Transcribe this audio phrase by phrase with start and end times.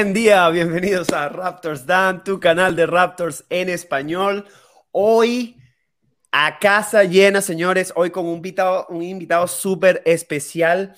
[0.00, 4.46] Buen día, bienvenidos a Raptors Dan, tu canal de Raptors en español.
[4.92, 5.60] Hoy
[6.32, 10.94] a casa llena, señores, hoy con un invitado, un invitado súper especial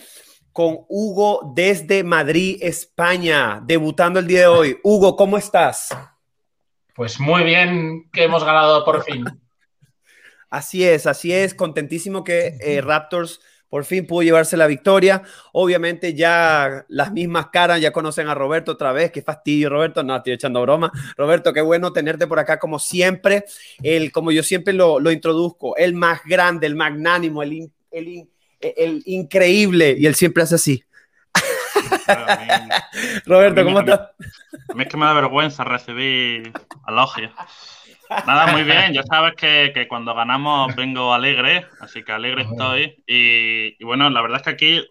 [0.53, 4.79] con Hugo desde Madrid, España, debutando el día de hoy.
[4.85, 5.89] Hugo, ¿cómo estás?
[6.95, 9.25] Pues muy bien que hemos ganado por fin.
[10.48, 13.41] Así es, así es, contentísimo que eh, Raptors
[13.73, 15.23] por fin pudo llevarse la victoria.
[15.53, 19.11] Obviamente ya las mismas caras ya conocen a Roberto otra vez.
[19.11, 20.03] Qué fastidio, Roberto.
[20.03, 20.93] No, estoy echando broma.
[21.17, 23.47] Roberto, qué bueno tenerte por acá como siempre.
[23.83, 28.28] El, como yo siempre lo, lo introduzco, el más grande, el magnánimo, el, el,
[28.61, 29.97] el increíble.
[29.98, 30.84] Y él siempre hace así.
[33.25, 34.00] Roberto, ¿cómo estás?
[34.69, 36.53] A mí es que me da vergüenza recibir
[36.87, 37.33] elogios.
[38.27, 38.93] Nada, muy bien.
[38.93, 43.03] Ya sabes que, cuando ganamos vengo alegre, así que alegre estoy.
[43.07, 44.89] Y, bueno, la verdad es que aquí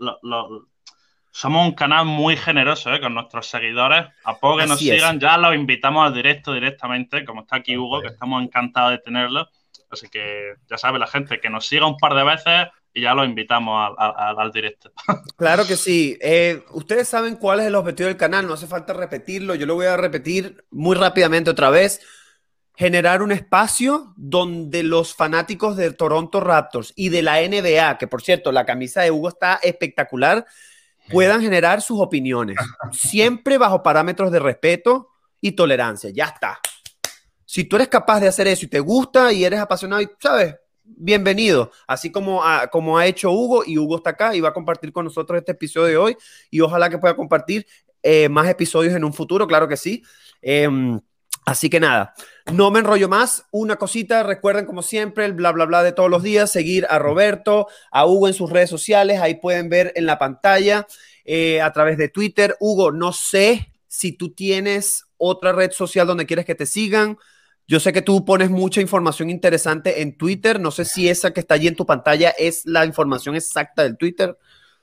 [1.32, 3.00] somos un canal muy generoso ¿eh?
[3.00, 4.08] con nuestros seguidores.
[4.24, 8.02] A poco que nos sigan, ya los invitamos al directo directamente, como está aquí Hugo,
[8.02, 9.48] que estamos encantados de tenerlo.
[9.90, 13.14] Así que ya sabe la gente que nos siga un par de veces y ya
[13.14, 14.92] lo invitamos al directo.
[15.38, 16.18] Claro que sí.
[16.22, 19.56] Eh, ustedes saben cuál es el objetivo del canal, no hace falta repetirlo.
[19.56, 22.02] Yo lo voy a repetir muy rápidamente otra vez
[22.76, 28.22] generar un espacio donde los fanáticos de Toronto Raptors y de la NBA, que por
[28.22, 30.46] cierto, la camisa de Hugo está espectacular,
[31.10, 32.58] puedan generar sus opiniones,
[32.92, 36.10] siempre bajo parámetros de respeto y tolerancia.
[36.12, 36.60] Ya está.
[37.46, 40.56] Si tú eres capaz de hacer eso y te gusta y eres apasionado, y, ¿sabes?
[40.84, 44.54] Bienvenido, así como ha, como ha hecho Hugo y Hugo está acá y va a
[44.54, 46.18] compartir con nosotros este episodio de hoy
[46.50, 47.66] y ojalá que pueda compartir
[48.04, 50.04] eh, más episodios en un futuro, claro que sí.
[50.42, 51.00] Em,
[51.46, 52.14] Así que nada,
[52.54, 53.46] no me enrollo más.
[53.52, 57.00] Una cosita, recuerden como siempre el bla bla bla de todos los días, seguir a
[57.00, 60.88] Roberto, a Hugo en sus redes sociales, ahí pueden ver en la pantalla
[61.26, 62.56] eh, a través de Twitter.
[62.60, 67.18] Hugo, no sé si tú tienes otra red social donde quieres que te sigan.
[67.68, 70.60] Yo sé que tú pones mucha información interesante en Twitter.
[70.60, 73.98] No sé si esa que está allí en tu pantalla es la información exacta del
[73.98, 74.38] Twitter.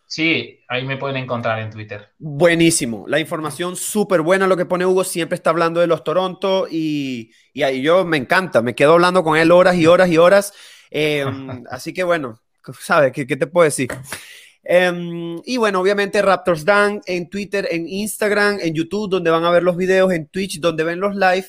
[0.08, 2.14] Sí, ahí me pueden encontrar en Twitter.
[2.18, 6.66] Buenísimo, la información súper buena, lo que pone Hugo, siempre está hablando de los Toronto
[6.70, 10.16] y, y ahí yo me encanta, me quedo hablando con él horas y horas y
[10.16, 10.54] horas.
[10.90, 12.40] Em, así que bueno,
[12.80, 13.12] ¿sabes?
[13.12, 13.88] ¿Qué, te puedo decir?
[14.62, 19.50] Em, y bueno, obviamente Raptors Dan en Twitter, en Instagram, en YouTube, donde van a
[19.50, 21.48] ver los videos, en Twitch, donde ven los live.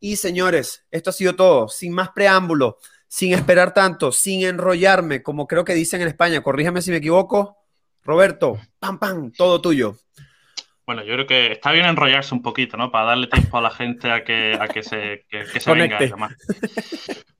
[0.00, 5.46] Y señores, esto ha sido todo, sin más preámbulo, sin esperar tanto, sin enrollarme, como
[5.46, 7.61] creo que dicen en España, corríjame si me equivoco.
[8.04, 9.96] Roberto, pam, pam, todo tuyo.
[10.84, 12.90] Bueno, yo creo que está bien enrollarse un poquito, ¿no?
[12.90, 15.98] Para darle tiempo a la gente a que, a que se, que, se venga.
[15.98, 16.28] Pero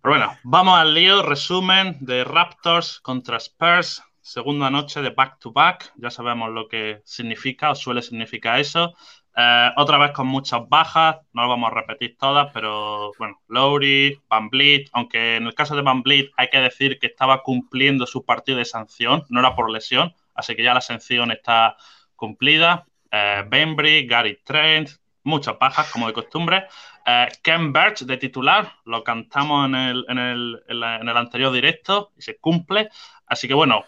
[0.05, 1.23] bueno, vamos al lío.
[1.23, 4.03] Resumen de Raptors contra Spurs.
[4.21, 5.93] Segunda noche de back-to-back.
[5.97, 8.95] Ya sabemos lo que significa o suele significar eso.
[9.37, 11.17] Eh, otra vez con muchas bajas.
[11.33, 14.89] No lo vamos a repetir todas, pero bueno, Lowry, Van Vliet.
[14.93, 18.59] Aunque en el caso de Van Vliet hay que decir que estaba cumpliendo su partido
[18.59, 19.25] de sanción.
[19.29, 21.77] No era por lesión así que ya la sanción está
[22.17, 22.87] cumplida.
[23.11, 24.91] Eh, Bembry, Gary Trent,
[25.25, 26.67] muchas bajas como de costumbre.
[27.05, 32.13] Eh, Ken Birch de titular, lo cantamos en el, en, el, en, el, anterior directo
[32.17, 32.91] y se cumple.
[33.27, 33.85] Así que bueno,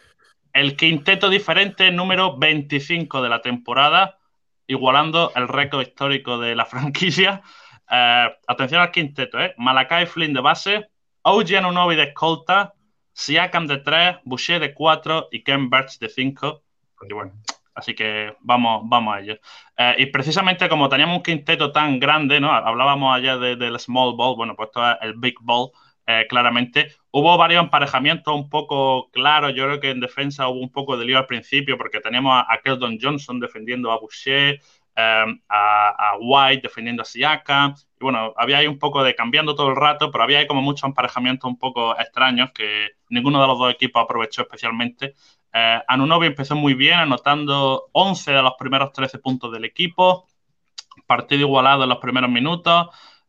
[0.53, 4.19] el quinteto diferente número 25 de la temporada,
[4.67, 7.43] igualando el récord histórico de la franquicia.
[7.91, 9.55] Eh, atención al quinteto, ¿eh?
[9.59, 10.89] Malakai Flynn de base,
[11.23, 12.75] OG Anunobi de escolta,
[13.15, 16.63] Siakam de 3, Boucher de 4 y Ken Birch de 5.
[17.11, 17.33] bueno,
[17.75, 19.39] así que vamos, vamos a ello.
[19.77, 22.53] Eh, y precisamente como teníamos un quinteto tan grande, ¿no?
[22.53, 25.71] Hablábamos allá del small ball, bueno, pues esto es el big ball,
[26.07, 26.93] eh, claramente.
[27.13, 29.55] Hubo varios emparejamientos un poco claros.
[29.55, 32.61] Yo creo que en defensa hubo un poco de lío al principio porque teníamos a,
[32.63, 34.61] Keldon Johnson defendiendo a Boucher,
[34.97, 37.75] eh, a, White defendiendo a Siakam
[38.05, 40.85] bueno, había ahí un poco de cambiando todo el rato, pero había ahí como muchos
[40.85, 45.15] emparejamientos un poco extraños que ninguno de los dos equipos aprovechó especialmente.
[45.53, 45.81] Eh,
[46.23, 50.29] empezó muy bien, anotando 11 de los primeros 13 puntos del equipo,
[51.07, 52.89] partido igualado en los primeros minutos.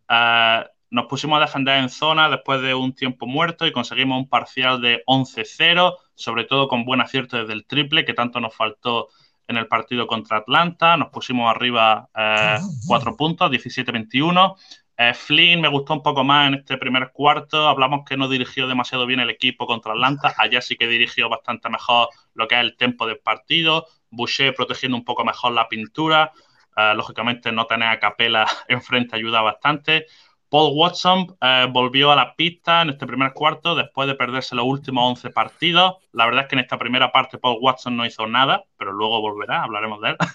[0.10, 4.30] Eh, nos pusimos a defender en zona después de un tiempo muerto y conseguimos un
[4.30, 9.08] parcial de 11-0, sobre todo con buen acierto desde el triple, que tanto nos faltó
[9.48, 10.98] en el partido contra Atlanta.
[10.98, 12.58] Nos pusimos arriba eh,
[12.88, 14.56] cuatro puntos, 17-21.
[14.98, 17.68] Eh, Flynn me gustó un poco más en este primer cuarto.
[17.68, 20.34] Hablamos que no dirigió demasiado bien el equipo contra Atlanta.
[20.38, 23.88] Allá sí que dirigió bastante mejor lo que es el tempo del partido.
[24.10, 26.32] Boucher protegiendo un poco mejor la pintura.
[26.78, 30.08] Eh, lógicamente no tener a Capela enfrente ayuda bastante.
[30.50, 34.66] Paul Watson eh, volvió a la pista en este primer cuarto después de perderse los
[34.66, 35.96] últimos 11 partidos.
[36.12, 39.22] La verdad es que en esta primera parte Paul Watson no hizo nada, pero luego
[39.22, 40.18] volverá, hablaremos de él.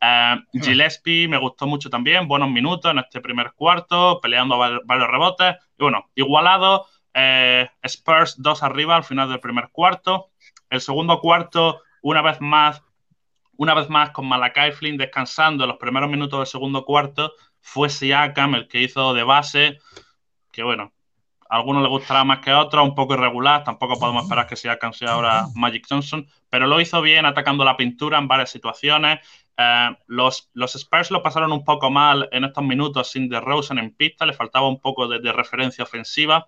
[0.00, 5.56] Eh, Gillespie me gustó mucho también, buenos minutos en este primer cuarto, peleando varios rebotes.
[5.76, 10.30] Y bueno, igualado, eh, Spurs dos arriba al final del primer cuarto.
[10.70, 12.80] El segundo cuarto, una vez más,
[13.56, 17.32] una vez más con Malakai Flynn descansando en los primeros minutos del segundo cuarto,
[17.68, 19.78] fue Siakam el que hizo de base,
[20.50, 20.94] que bueno,
[21.50, 24.56] a algunos le gustará más que a otros, un poco irregular, tampoco podemos esperar que
[24.56, 29.20] Siakam sea ahora Magic Johnson, pero lo hizo bien atacando la pintura en varias situaciones.
[29.58, 33.94] Eh, los, los, Spurs lo pasaron un poco mal en estos minutos sin DeRozan en
[33.94, 36.46] pista, le faltaba un poco de, referencia ofensiva.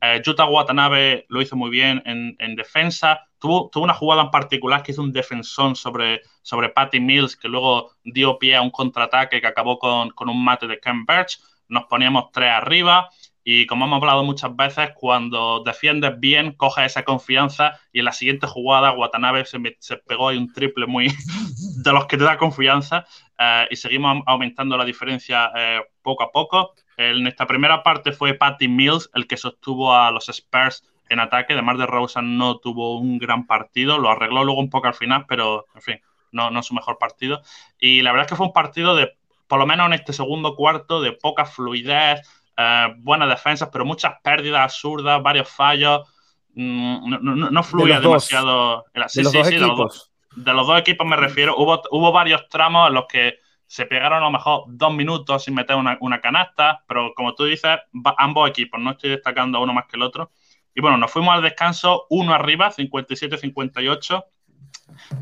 [0.00, 4.82] Eh, Yuta Watanabe lo hizo muy bien en, en defensa, Tuvo, una jugada en particular
[4.82, 9.40] que hizo un defensón sobre, sobre Patty Mills, que luego dio pie a un contraataque
[9.40, 11.40] que acabó con, un mate de Ken Birch.
[11.68, 13.08] Nos poníamos tres arriba.
[13.42, 18.12] Y como hemos hablado muchas veces, cuando defiendes bien, coges esa confianza y en la
[18.12, 21.08] siguiente jugada Watanabe se, se pegó ahí un triple muy
[21.82, 23.06] de los que te da confianza
[23.38, 26.74] eh, y seguimos aumentando la diferencia eh, poco a poco.
[26.98, 31.52] En esta primera parte fue Patty Mills el que sostuvo a los Spurs en ataque.
[31.52, 35.26] Además de Rosa no tuvo un gran partido, lo arregló luego un poco al final,
[35.28, 36.00] pero en fin,
[36.32, 37.42] no, no su mejor partido.
[37.78, 39.12] Y la verdad es que fue un partido de,
[39.46, 42.20] por lo menos en este segundo cuarto, de poca fluidez,
[42.56, 46.08] eh, buenas defensas, pero muchas pérdidas absurdas, varios fallos.
[46.54, 48.84] Mm, no, no, fluía demasiado.
[48.94, 50.12] de los dos equipos.
[50.36, 51.56] De los, dos equipos me refiero.
[51.56, 55.54] Hubo, hubo varios tramos en los que se pegaron a lo mejor dos minutos sin
[55.54, 57.78] meter una, una canasta, pero como tú dices,
[58.18, 60.32] ambos equipos, no estoy destacando a uno más que el otro,
[60.74, 64.24] y bueno, nos fuimos al descanso uno arriba, 57-58.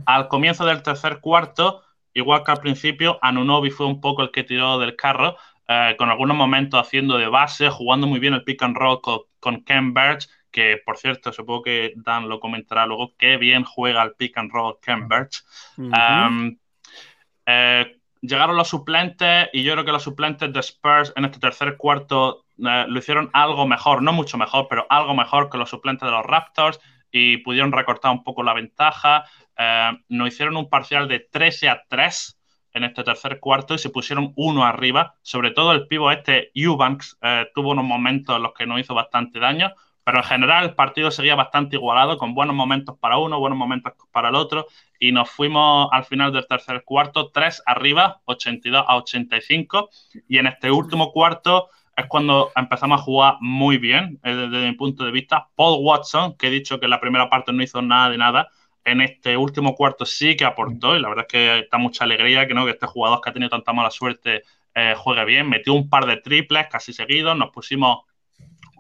[0.07, 1.83] Al comienzo del tercer cuarto,
[2.15, 5.37] igual que al principio, Anunobi fue un poco el que tiró del carro,
[5.67, 9.65] eh, con algunos momentos haciendo de base, jugando muy bien el pick and roll con,
[9.65, 14.15] Ken Birch, que por cierto, supongo que Dan lo comentará luego, qué bien juega el
[14.15, 15.45] pick and roll Ken Birch.
[17.51, 21.77] Eh, llegaron los suplentes y yo creo que los suplentes de Spurs en este tercer
[21.77, 26.07] cuarto eh, lo hicieron algo mejor, no mucho mejor, pero algo mejor que los suplentes
[26.07, 29.25] de los Raptors y pudieron recortar un poco la ventaja.
[29.57, 32.39] Eh, nos hicieron un parcial de 13 a 3
[32.73, 35.15] en este tercer cuarto y se pusieron uno arriba.
[35.23, 38.95] Sobre todo el pivo este, Eubanks, eh, tuvo unos momentos en los que nos hizo
[38.95, 39.73] bastante daño,
[40.05, 43.93] pero en general el partido seguía bastante igualado, con buenos momentos para uno, buenos momentos
[44.11, 44.67] para el otro,
[44.99, 49.91] y nos fuimos al final del tercer cuarto 3 arriba, 82 a 85,
[50.29, 54.73] y en este último cuarto es cuando empezamos a jugar muy bien, eh, desde mi
[54.73, 55.49] punto de vista.
[55.57, 58.49] Paul Watson, que he dicho que en la primera parte no hizo nada de nada,
[58.85, 62.47] en este último cuarto sí que aportó y la verdad es que está mucha alegría
[62.47, 62.65] que, ¿no?
[62.65, 65.49] que este jugador que ha tenido tanta mala suerte eh, juegue bien.
[65.49, 68.05] Metió un par de triples casi seguidos, nos pusimos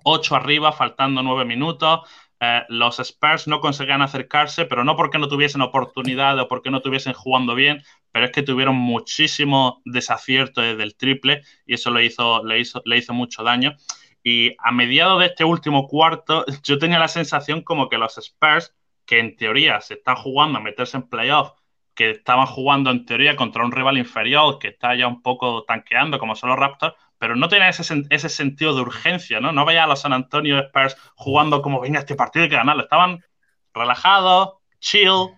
[0.04, 2.08] ocho arriba, faltando nueve minutos.
[2.40, 6.76] Eh, los Spurs no conseguían acercarse, pero no porque no tuviesen oportunidad o porque no
[6.78, 7.82] estuviesen jugando bien,
[8.12, 12.82] pero es que tuvieron muchísimo desacierto desde el triple y eso le hizo, le hizo,
[12.84, 13.76] le hizo mucho daño.
[14.22, 18.74] Y a mediados de este último cuarto, yo tenía la sensación como que los Spurs,
[19.04, 21.52] que en teoría se están jugando a meterse en playoff,
[21.94, 26.18] que estaban jugando en teoría contra un rival inferior que está ya un poco tanqueando,
[26.20, 29.52] como son los Raptors, pero no tiene ese, ese sentido de urgencia, ¿no?
[29.52, 32.82] No veía a los San Antonio Spurs jugando como, venga, este partido hay que ganarlo.
[32.84, 33.24] Estaban
[33.74, 35.30] relajados, chill.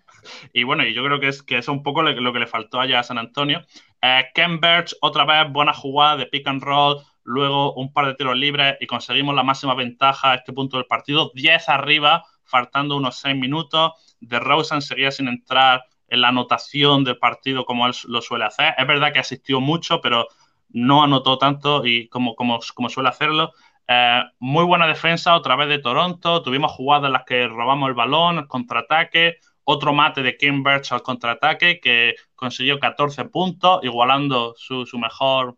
[0.52, 2.80] Y bueno, y yo creo que es, que es un poco lo, que le faltó
[2.80, 3.62] allá a San Antonio.
[4.02, 8.14] Eh, Ken Birch, otra vez, buena jugada de pick and roll, luego un par de
[8.14, 11.30] tiros libres y conseguimos la máxima ventaja a este punto del partido.
[11.34, 13.92] 10 arriba, faltando unos 6 minutos.
[14.20, 18.74] De Rosen seguía sin entrar en la anotación del partido como él lo suele hacer.
[18.76, 20.26] Es verdad que asistió mucho, pero
[20.72, 23.52] no anotó tanto y como, como, como suele hacerlo.
[23.88, 26.42] Eh, muy buena defensa otra vez de Toronto.
[26.42, 29.38] Tuvimos jugadas en las que robamos el balón, el contraataque.
[29.64, 35.56] Otro mate de Kim al contraataque que consiguió 14 puntos, igualando su, su mejor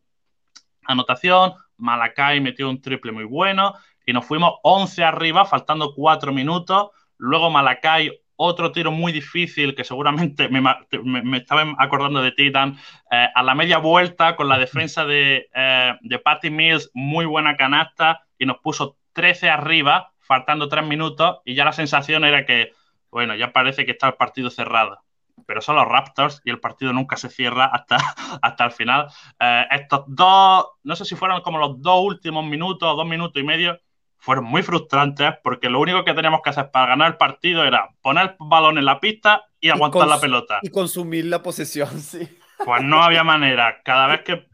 [0.84, 1.54] anotación.
[1.76, 3.74] Malakai metió un triple muy bueno
[4.06, 6.90] y nos fuimos 11 arriba, faltando 4 minutos.
[7.18, 12.76] Luego Malakai otro tiro muy difícil que seguramente me, estaba acordando de ti, Dan,
[13.10, 17.56] eh, a la media vuelta con la defensa de, eh, de Patty Mills, muy buena
[17.56, 22.72] canasta y nos puso 13 arriba, faltando 3 minutos y ya la sensación era que,
[23.10, 24.98] bueno, ya parece que está el partido cerrado.
[25.46, 27.96] Pero son los Raptors y el partido nunca se cierra hasta,
[28.42, 29.06] hasta el final.
[29.40, 33.46] Eh, estos dos, no sé si fueron como los dos últimos minutos, dos minutos y
[33.46, 33.80] medio,
[34.22, 37.90] fueron muy frustrantes porque lo único que teníamos que hacer para ganar el partido era
[38.00, 40.60] poner el balón en la pista y aguantar la pelota.
[40.62, 42.28] Y consumir la posesión, sí.
[42.64, 43.82] Pues no había manera.
[43.82, 44.46] Cada vez que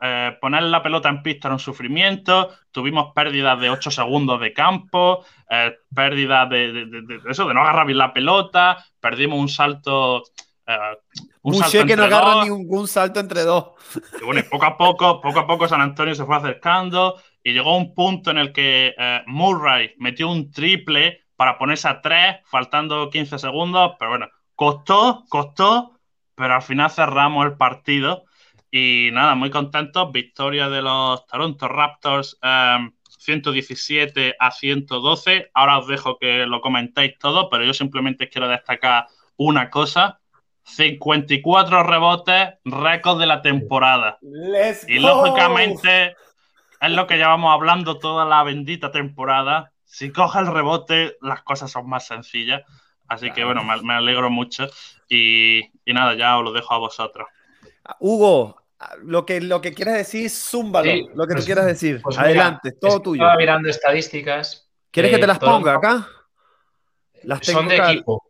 [0.00, 4.54] eh, poner la pelota en pista era un sufrimiento, tuvimos pérdidas de 8 segundos de
[4.54, 6.88] campo, eh, pérdidas de,
[7.28, 10.22] eso, de no agarrar bien la pelota, perdimos un salto.
[10.66, 10.78] Eh,
[11.42, 13.72] un salto que no agarra ningún salto entre dos.
[14.18, 17.76] Y bueno, poco a poco, poco a poco San Antonio se fue acercando y llegó
[17.76, 18.94] un punto en el que
[19.26, 26.00] Murray metió un triple para ponerse a 3, faltando 15 segundos, pero bueno, costó, costó,
[26.34, 28.24] pero al final cerramos el partido
[28.76, 30.10] y nada, muy contentos.
[30.10, 32.36] Victoria de los Toronto Raptors
[33.18, 35.50] 117 em, a 112.
[35.54, 40.18] Ahora os dejo que lo comentéis todo, pero yo simplemente quiero destacar una cosa.
[40.64, 44.18] 54 rebotes, récord de la temporada.
[44.88, 46.16] y lógicamente
[46.86, 49.72] es lo que llevamos hablando toda la bendita temporada.
[49.84, 52.62] Si coge el rebote, las cosas son más sencillas.
[53.08, 54.66] Así que bueno, me, alegro mucho.
[55.08, 57.28] Y, y, nada, ya os lo dejo a vosotros.
[58.00, 58.64] Hugo,
[59.02, 62.00] lo que, lo que quieras decir, zúmbalo, lo que tú pues, quieras decir.
[62.02, 63.22] Pues Adelante, todo tuyo.
[63.22, 64.68] Estaba mirando estadísticas.
[64.90, 66.08] ¿Quieres que te las ponga acá?
[67.22, 68.22] Las son de equipo.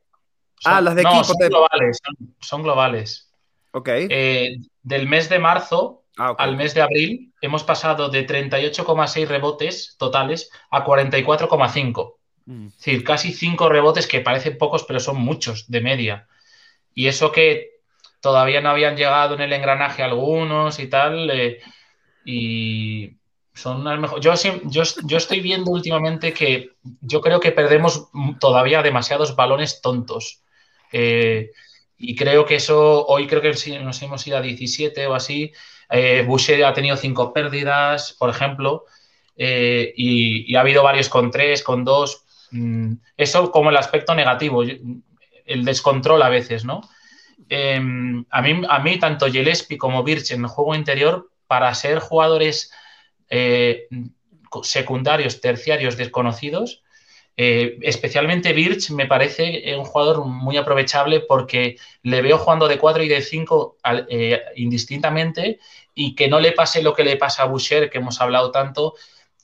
[0.65, 1.25] ah, las de equipo.
[1.25, 2.01] Son globales.
[2.41, 3.33] Son, globales.
[3.73, 3.89] Ok.
[3.89, 9.97] Eh, del mes de marzo ah, al mes de abril hemos pasado de 38,6 rebotes
[9.99, 12.15] totales a 44,5.
[12.47, 12.67] Mm.
[12.67, 16.29] Es decir, casi 5 rebotes que parecen pocos, pero son muchos de media.
[16.95, 17.71] Y eso que
[18.21, 21.31] todavía no habían llegado en el engranaje algunos y tal.
[21.31, 21.61] Eh,
[22.25, 23.17] y
[23.55, 24.21] son al mejor.
[24.21, 24.33] Yo,
[24.65, 28.09] yo, yo, estoy viendo últimamente que yo creo que perdemos
[28.41, 30.43] todavía demasiados balones tontos.
[30.93, 31.51] Eh,
[31.97, 35.53] y creo que eso, hoy creo que nos hemos ido a 17 o así.
[35.97, 38.85] Eh, Boucher ha tenido cinco pérdidas, por ejemplo,
[39.37, 42.25] eh, y, ha habido varios con tres, con dos.
[42.51, 46.81] Mm, eso como el aspecto negativo, el descontrol a veces, ¿no?
[47.49, 52.01] Em, a, mí, a mí, tanto Gillespie como Birch en el juego interior, para ser
[52.01, 52.73] jugadores
[53.29, 53.87] eh,
[54.65, 56.83] secundarios, terciarios, desconocidos,
[57.37, 63.03] eh, especialmente Birch me parece un jugador muy aprovechable porque le veo jugando de 4
[63.03, 65.59] y de 5 eh, indistintamente
[65.95, 68.95] y que no le pase lo que le pasa a Boucher, que hemos hablado tanto,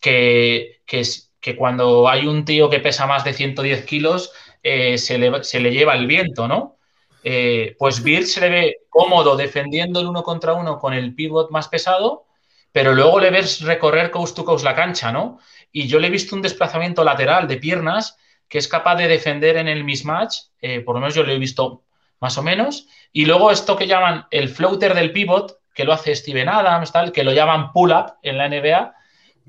[0.01, 4.33] que, que, cuando hay un tío que pesa más de 110 kilos,
[4.63, 6.77] se le, se, le, lleva el viento, ¿no?
[7.23, 11.51] Eh, pues Birch se le ve cómodo defendiendo el uno contra uno con el pivot
[11.51, 12.25] más pesado,
[12.73, 15.39] pero luego le ves recorrer coast to coast la cancha, ¿no?
[15.73, 18.17] Y yo le he visto un desplazamiento lateral de piernas
[18.49, 21.39] que es capaz de defender en el mismatch, eh, por lo menos yo lo he
[21.39, 21.85] visto
[22.19, 26.15] más o menos, y luego esto que llaman el floater del pivot, que lo hace
[26.15, 28.95] Steven Adams, tal, que lo llaman pull-up en la NBA,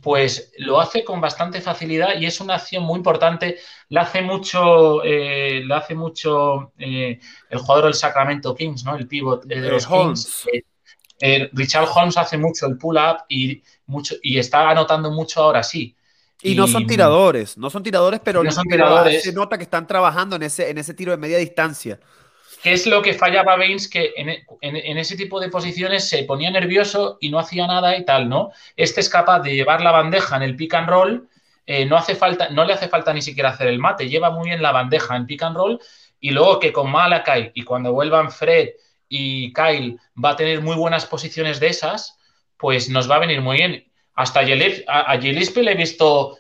[0.02, 3.58] pues lo hace con bastante facilidad y es una acción muy importante.
[3.90, 8.96] La hace mucho, eh, hace mucho eh, el jugador del Sacramento Kings, ¿no?
[8.96, 10.48] El pivot eh, de los Kings.
[11.54, 15.96] Richard Holmes hace mucho el pull-up y, mucho, y está anotando mucho ahora sí.
[16.44, 19.22] Y, no son tiradores, no son tiradores, pero, no son tiradores.
[19.22, 22.00] se nota que están trabajando en ese, en ese tiro de media distancia.
[22.64, 23.88] ¿Qué es lo que fallaba Baines?
[23.88, 28.30] Que en, ese tipo de posiciones se ponía nervioso y no hacía nada y tal,
[28.30, 28.52] ¿no?
[28.76, 31.28] Este es capaz de llevar la bandeja en el pick and roll,
[31.66, 34.50] eh, no, hace falta, no le hace falta ni siquiera hacer el mate, lleva muy
[34.50, 35.80] bien la bandeja en pick and roll
[36.20, 38.70] y luego que con Malakai y cuando vuelvan Fred
[39.14, 42.18] y Kyle va a tener muy buenas posiciones de esas,
[42.58, 43.92] pues nos va a venir muy bien.
[44.16, 46.38] Hasta a, Gillespie le he visto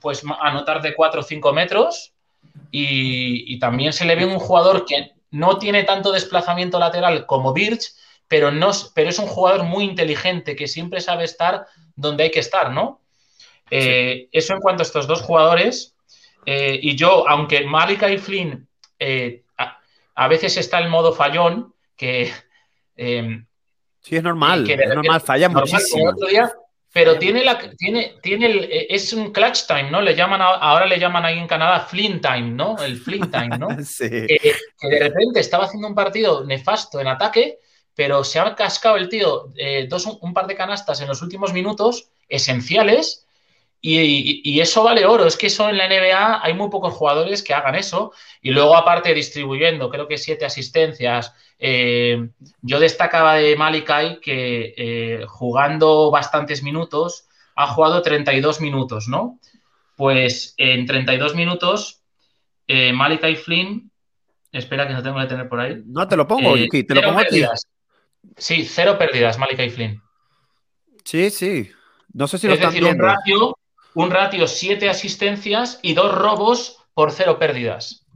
[0.00, 2.14] pues anotar de 4 o 5 metros
[2.70, 7.52] y, y, también se le ve un jugador que no tiene tanto desplazamiento lateral como
[7.52, 7.92] Birch,
[8.26, 12.40] pero, no, pero es un jugador muy inteligente que siempre sabe estar donde hay que
[12.40, 13.02] estar, ¿no?
[13.70, 15.94] Eh, eso en cuanto a estos dos jugadores.
[16.46, 18.66] Eh, y yo, aunque Malika y Flynn
[18.98, 19.42] eh,
[20.14, 22.32] a, veces está el modo fallón, que.
[22.96, 26.14] sí, es normal, es normal, falla muchísimo.
[26.90, 30.00] Pero tiene la, tiene, tiene el, eh, es un clutch time, ¿no?
[30.00, 32.78] Le llaman, ahora le llaman ahí en Canadá Flint time, ¿no?
[32.78, 33.68] El Flint time, ¿no?
[33.84, 34.08] sí.
[34.08, 37.58] que, de repente estaba haciendo un partido nefasto en ataque,
[37.94, 41.52] pero se ha cascado el tío eh, dos, un par de canastas en los últimos
[41.52, 43.26] minutos esenciales
[43.80, 45.26] y, eso vale oro.
[45.26, 48.12] Es que eso en la NBA hay muy pocos jugadores que hagan eso.
[48.42, 51.34] Y luego, aparte, distribuyendo, creo que siete asistencias.
[51.58, 52.28] Eh,
[52.62, 59.38] yo destacaba de Malikai que eh, jugando bastantes minutos, ha jugado 32 minutos, ¿no?
[59.96, 62.02] Pues en 32 minutos,
[62.66, 63.90] eh, Malikai Flynn.
[64.50, 65.82] Espera que no tengo que tener por ahí.
[65.84, 67.44] No, te lo pongo, te lo pongo aquí.
[68.36, 70.02] Sí, cero pérdidas, Malikai Flynn.
[71.04, 71.70] Sí, sí.
[72.12, 73.57] No sé si lo es están decir, un ratio
[73.98, 78.06] un ratio siete asistencias y dos robos por cero pérdidas.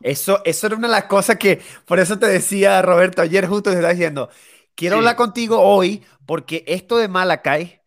[0.00, 3.70] Eso, eso era una de las cosas que, por eso te decía Roberto, ayer justo
[3.70, 4.28] te estaba diciendo,
[4.76, 7.82] quiero hablar contigo hoy porque esto de Malakai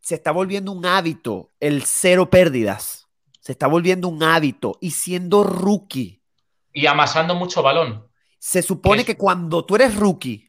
[0.00, 3.08] se está volviendo un hábito, el cero pérdidas.
[3.40, 6.22] Se está volviendo un hábito y siendo rookie.
[6.72, 8.06] Y amasando mucho balón.
[8.38, 10.48] Se supone que cuando tú eres rookie,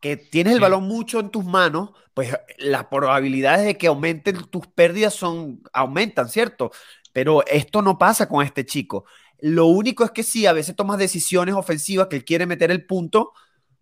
[0.00, 4.66] que tienes el balón mucho en tus manos, pues las probabilidades de que aumenten tus
[4.66, 6.70] pérdidas son aumentan, ¿cierto?
[7.12, 9.04] Pero esto no pasa con este chico.
[9.40, 12.86] Lo único es que sí, a veces tomas decisiones ofensivas que él quiere meter el
[12.86, 13.32] punto,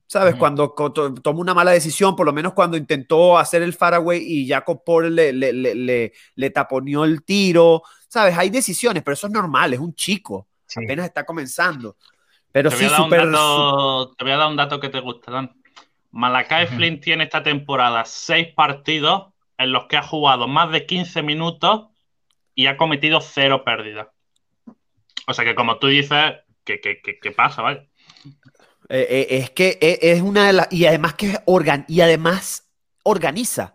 [0.06, 0.36] ¿sabes?
[0.36, 0.74] Cuando
[1.22, 5.14] toma una mala decisión, por lo menos cuando intentó hacer el faraway y Jacob Paul
[5.14, 8.36] le, le, le, le, taponeó el tiro, ¿sabes?
[8.36, 11.96] Hay decisiones, pero eso es normal, es un chico, apenas está comenzando.
[12.52, 15.52] Pero te sí, super, Te voy a dar un dato que te gusta, Dan.
[16.14, 21.24] Malakai Flynn tiene esta temporada seis partidos en los que ha jugado más de 15
[21.24, 21.88] minutos
[22.54, 24.06] y ha cometido cero pérdidas.
[25.26, 27.90] O sea que como tú dices, ¿qué, qué, pasa, vale?
[28.88, 30.72] Eh, eh, es que eh, es una de las...
[30.72, 32.70] Y además que organ, y además
[33.02, 33.74] organiza.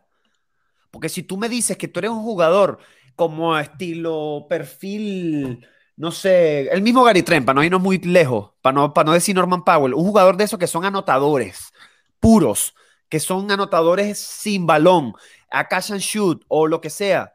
[0.92, 2.80] Porque si tú me dices que tú eres un jugador
[3.18, 5.68] como estilo perfil,
[5.98, 9.12] no sé, el mismo Gary Trent, para no irnos muy lejos, para no, para no
[9.12, 11.74] decir Norman Powell, un jugador de esos que son anotadores
[12.20, 12.76] puros,
[13.10, 15.14] que son anotadores sin balón,
[15.50, 17.34] a catch and shoot o lo que sea,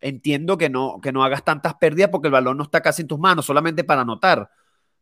[0.00, 3.08] entiendo que no, que no hagas tantas pérdidas porque el balón no está casi en
[3.08, 4.50] tus manos, solamente para anotar.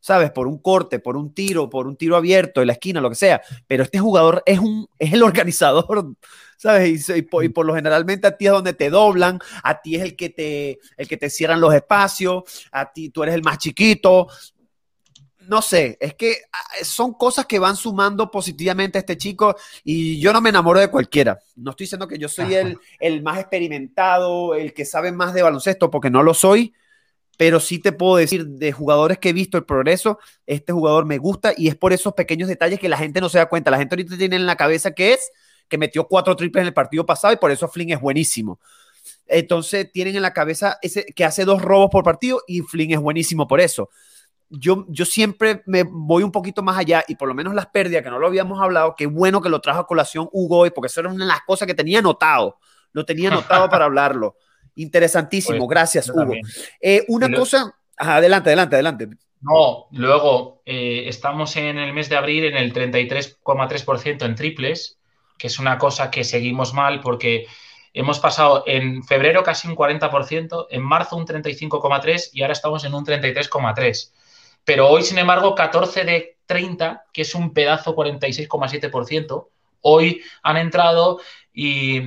[0.03, 0.31] ¿sabes?
[0.31, 3.15] Por un corte, por un tiro, por un tiro abierto en la esquina, lo que
[3.15, 3.41] sea.
[3.67, 6.15] Pero este jugador es, un, es el organizador,
[6.57, 7.07] ¿sabes?
[7.07, 10.29] Y, por, lo generalmente a ti es donde te doblan, a ti es el que
[10.29, 14.27] te, el que te cierran los espacios, a ti tú eres el más chiquito.
[15.47, 20.19] No sé, es que ah, son cosas que van sumando positivamente a este chico y
[20.19, 21.39] yo no me enamoro de cualquiera.
[21.55, 25.41] No estoy diciendo que yo soy el, el más experimentado, el que sabe más de
[25.41, 26.73] baloncesto, porque no lo soy,
[27.37, 31.17] pero sí te puedo decir de jugadores que he visto el progreso, este jugador me
[31.17, 33.71] gusta y es por esos pequeños detalles que la gente no se da cuenta.
[33.71, 35.31] La gente ahorita tiene en la cabeza que es
[35.67, 38.59] que metió cuatro triples en el partido pasado y por eso Flynn es buenísimo.
[39.25, 42.99] Entonces tienen en la cabeza ese, que hace dos robos por partido y Flynn es
[42.99, 43.89] buenísimo por eso.
[44.55, 48.03] Yo, yo siempre me voy un poquito más allá y por lo menos las pérdidas,
[48.03, 50.87] que no lo habíamos hablado, qué bueno que lo trajo a colación Hugo hoy, porque
[50.87, 52.59] eso era una de las cosas que tenía anotado.
[52.91, 54.37] Lo tenía anotado para hablarlo.
[54.75, 56.33] Interesantísimo, gracias, Hugo.
[56.79, 59.07] Eh, una cosa, adelante, adelante, adelante.
[59.41, 64.97] No, luego eh, estamos en el mes de abril en el 33,3% en triples,
[65.37, 67.47] que es una cosa que seguimos mal porque
[67.93, 72.93] hemos pasado en febrero casi un 40%, en marzo un 35,3% y ahora estamos en
[72.93, 74.11] un 33,3%.
[74.65, 79.47] Pero hoy, sin embargo, 14 de 30, que es un pedazo 46,7%,
[79.81, 81.19] hoy han entrado
[81.53, 82.01] y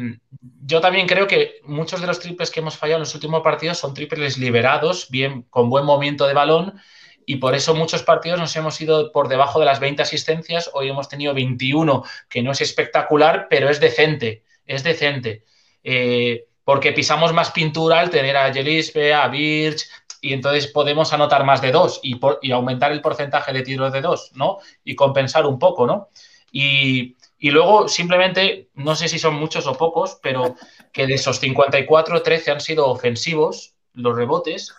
[0.64, 3.78] yo también creo que muchos de los triples que hemos fallado en los últimos partidos
[3.78, 6.80] son triples liberados, bien con buen movimiento de balón,
[7.26, 10.70] y por eso muchos partidos nos hemos ido por debajo de las 20 asistencias.
[10.74, 15.44] Hoy hemos tenido 21, que no es espectacular, pero es decente, es decente.
[15.82, 19.88] Eh, porque pisamos más pintura al tener a Gelispe, a Birch,
[20.26, 24.00] y entonces podemos anotar más de dos y, y aumentar el porcentaje de tiros de
[24.00, 24.58] dos, ¿no?
[24.84, 26.08] Y compensar un poco, ¿no?
[26.50, 30.56] Y, y luego simplemente, no sé si son muchos o pocos, pero
[30.92, 34.74] que de esos 54, 13 han sido ofensivos los rebotes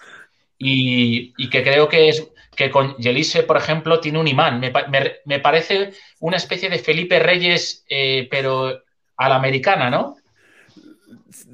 [0.58, 4.60] y, que creo que es que con Yelise, por ejemplo, tiene un imán.
[4.60, 8.84] Me, parece una especie de Felipe Reyes, eh, pero
[9.16, 10.17] a la americana, ¿no?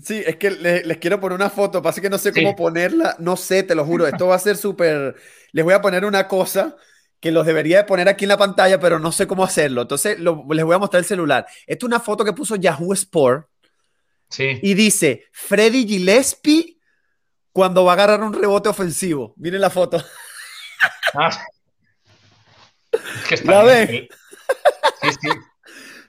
[0.04, 3.36] Sí, es que les, quiero poner una foto, pasa que no sé cómo ponerla, no
[3.36, 5.16] sé, te lo juro, esto va a ser súper...
[5.52, 6.76] Les voy a poner una cosa
[7.20, 9.84] que los debería de poner aquí en la pantalla, pero no sé cómo hacerlo.
[9.84, 11.46] Entonces les voy a mostrar el celular.
[11.66, 13.48] Esta es una foto que puso Yahoo Sport.
[14.30, 14.60] Sí.
[14.62, 16.80] Y dice, Freddy Gillespie
[17.54, 19.34] cuando va a agarrar un rebote ofensivo.
[19.38, 20.04] Miren la foto.
[21.14, 21.30] Ah.
[23.32, 23.88] Es que ¿La ven?
[25.02, 25.30] Sí, sí.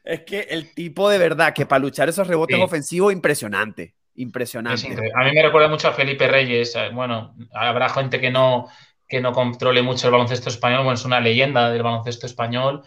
[0.04, 3.94] Es que el tipo de verdad que para luchar esos rebotes ofensivos, impresionante.
[4.16, 4.86] Impresionante.
[5.12, 6.76] a mí me recuerda mucho a Felipe Reyes.
[6.76, 8.68] Eh, bueno, habrá gente que no,
[9.08, 12.82] que no controle mucho el baloncesto español, bueno, es una leyenda del baloncesto español.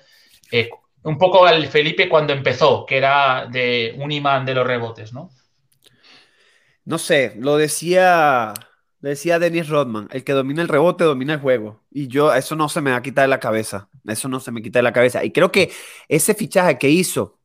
[0.51, 0.69] Eh,
[1.03, 5.31] un poco al Felipe cuando empezó, que era de un imán de los rebotes, ¿no?
[6.85, 8.53] No sé, lo decía,
[8.99, 11.83] decía Dennis Rodman, el que domina el rebote domina el juego.
[11.91, 14.51] Y yo, eso no se me va a quitar de la cabeza, eso no se
[14.51, 15.23] me quita de la cabeza.
[15.23, 15.71] Y creo que
[16.07, 17.39] ese fichaje que hizo,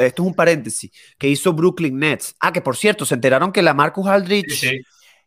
[0.00, 2.36] esto es un paréntesis, que hizo Brooklyn Nets.
[2.40, 4.82] Ah, que por cierto, se enteraron que la Marcus Aldridge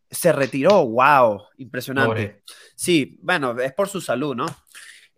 [0.10, 0.86] se retiró.
[0.86, 1.43] ¡Wow!
[1.58, 2.43] Impresionante.
[2.76, 4.46] Sí, bueno, es por su salud, ¿no?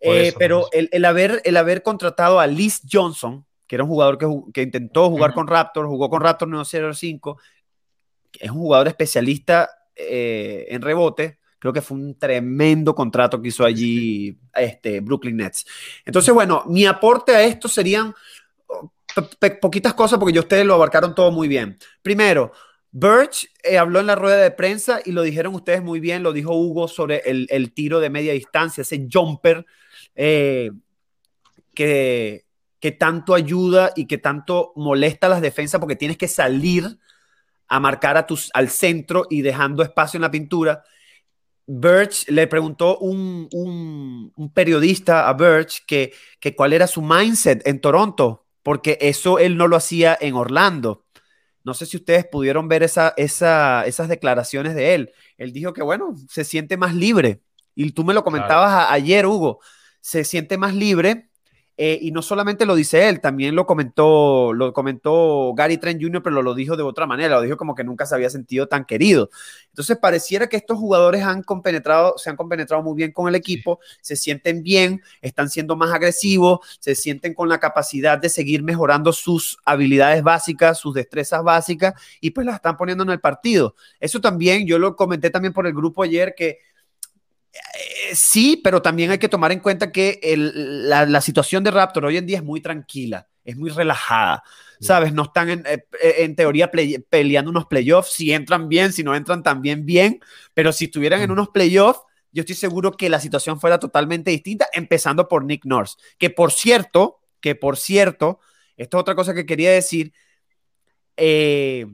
[0.00, 4.18] Eh, pero el, haber, el haber contratado a Liz Johnson, que era un jugador
[4.52, 7.38] que, intentó jugar con Raptor, jugó con Raptor 905,
[8.40, 9.68] es un jugador especialista
[10.08, 11.38] eh, en rebote.
[11.58, 15.66] Creo que fue un tremendo contrato que hizo allí este, Brooklyn Nets.
[16.06, 18.14] Entonces, bueno, mi aporte a esto serían
[19.60, 21.78] poquitas cosas porque yo ustedes lo abarcaron todo muy bien.
[22.02, 22.52] Primero,
[22.92, 26.32] Birch eh, habló en la rueda de prensa y lo dijeron ustedes muy bien, lo
[26.32, 29.66] dijo Hugo sobre el, tiro de media distancia, ese jumper
[30.14, 30.70] eh,
[31.74, 32.44] que,
[32.80, 36.98] que tanto ayuda y que tanto molesta a las defensas porque tienes que salir
[37.70, 40.82] a marcar a tus, al centro y dejando espacio en la pintura.
[41.66, 47.80] Birch le preguntó un, un, periodista a Birch que, que cuál era su mindset en
[47.80, 51.06] Toronto, porque eso él no lo hacía en Orlando.
[51.62, 55.12] No sé si ustedes pudieron ver esa, esas declaraciones de él.
[55.38, 57.40] Él dijo que, bueno, se siente más libre.
[57.76, 59.60] Y tú me lo comentabas ayer, Hugo.
[60.00, 61.29] Se siente más libre
[61.82, 66.22] eh, y no solamente lo dice él, también lo comentó, lo comentó Gary Trent Jr.,
[66.22, 68.84] pero lo dijo de otra manera, lo dijo como que nunca se había sentido tan
[68.84, 69.30] querido.
[69.68, 73.80] Entonces pareciera que estos jugadores han compenetrado, se han compenetrado muy bien con el equipo,
[74.02, 79.10] se sienten bien, están siendo más agresivos, se sienten con la capacidad de seguir mejorando
[79.14, 83.74] sus habilidades básicas, sus destrezas básicas, y pues las están poniendo en el partido.
[84.00, 86.58] Eso también, yo lo comenté también por el grupo ayer, que
[88.14, 92.26] sí, pero también hay que tomar en cuenta que la, situación de Raptor hoy en
[92.26, 94.42] día es muy tranquila, es muy relajada.
[94.80, 95.12] ¿Sabes?
[95.12, 96.70] No están en, eh, eh, teoría
[97.10, 98.12] peleando unos playoffs.
[98.12, 100.20] Si entran bien, si no entran también bien.
[100.54, 102.00] Pero si estuvieran en unos playoffs,
[102.32, 105.96] yo estoy seguro que la situación fuera totalmente distinta, empezando por Nick Nurse.
[106.16, 108.40] Que por cierto, que por cierto,
[108.78, 110.14] esto es otra cosa que quería decir,
[111.14, 111.90] que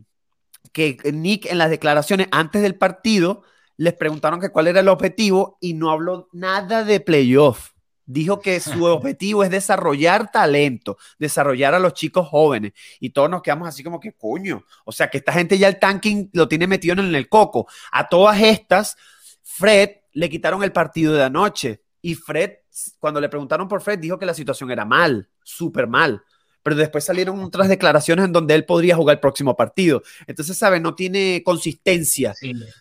[1.12, 3.42] Nick en las declaraciones antes del partido
[3.76, 7.70] les preguntaron que cuál era el objetivo y no habló nada de playoff.
[8.04, 12.72] Dijo que su objetivo es desarrollar talento, desarrollar a los chicos jóvenes.
[13.00, 14.64] Y todos nos quedamos así como que coño.
[14.84, 17.66] O sea, que esta gente ya el tanking lo tiene metido en el coco.
[17.90, 18.96] A todas estas,
[19.42, 21.82] Fred le quitaron el partido de anoche.
[22.00, 22.58] Y Fred,
[22.98, 26.22] cuando le preguntaron por Fred, dijo que la situación era mal, súper mal
[26.66, 30.02] pero después salieron otras declaraciones en donde él podría jugar el próximo partido.
[30.26, 30.80] Entonces, ¿sabe?
[30.80, 32.34] No tiene consistencia.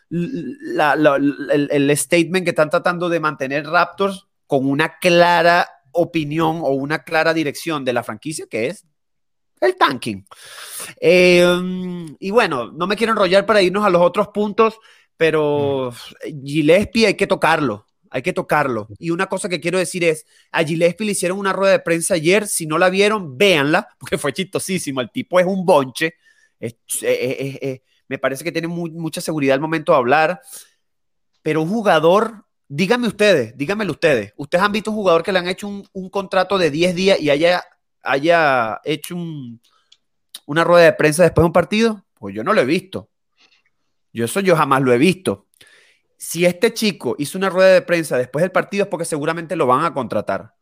[0.09, 7.31] el, statement que están tratando de mantener Raptors con una clara opinión o una clara
[7.31, 8.87] dirección de la franquicia, que es
[9.61, 10.25] el tanking.
[10.99, 14.79] Em, y bueno, no me quiero enrollar para irnos a los otros puntos,
[15.15, 16.43] pero mm.
[16.43, 17.84] Gillespie hay que tocarlo
[18.15, 18.87] hay que tocarlo.
[18.97, 22.13] Y una cosa que quiero decir es, a Gillespie le hicieron una rueda de prensa
[22.13, 26.15] ayer, si no la vieron, véanla, porque fue chistosísimo, el tipo es un bonche,
[28.07, 30.39] me parece que tiene mucha seguridad al momento de hablar,
[31.41, 35.49] pero un jugador, díganme ustedes, díganmelo ustedes, ¿ustedes han visto un jugador que le han
[35.49, 37.65] hecho un, contrato de 10 días y haya,
[38.01, 39.17] haya hecho
[40.45, 42.05] una rueda de prensa después de un partido?
[42.13, 43.09] Pues yo no lo he visto.
[44.13, 45.44] Yo eso yo jamás lo he visto
[46.25, 49.67] si este chico hizo una rueda de prensa después del partido es porque seguramente lo
[49.67, 50.55] van a contratar.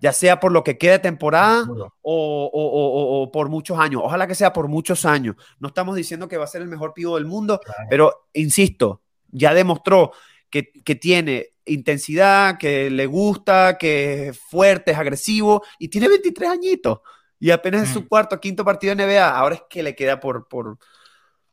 [0.00, 1.66] Ya sea por lo que quede de temporada
[2.02, 4.00] o, por muchos años.
[4.04, 5.34] Ojalá que sea por muchos años.
[5.58, 7.60] No estamos diciendo que va a ser el mejor pivo del mundo,
[7.90, 10.12] pero insisto, ya demostró
[10.48, 10.62] que,
[10.94, 17.00] tiene intensidad, que le gusta, que es fuerte, es agresivo y tiene 23 añitos.
[17.40, 19.36] Y apenas es su cuarto, quinto partido de NBA.
[19.36, 20.78] Ahora es que le queda por, por,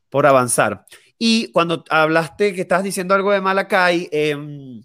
[0.08, 0.86] por avanzar.
[1.22, 4.82] Y cuando hablaste que estabas diciendo algo de Malakai, em,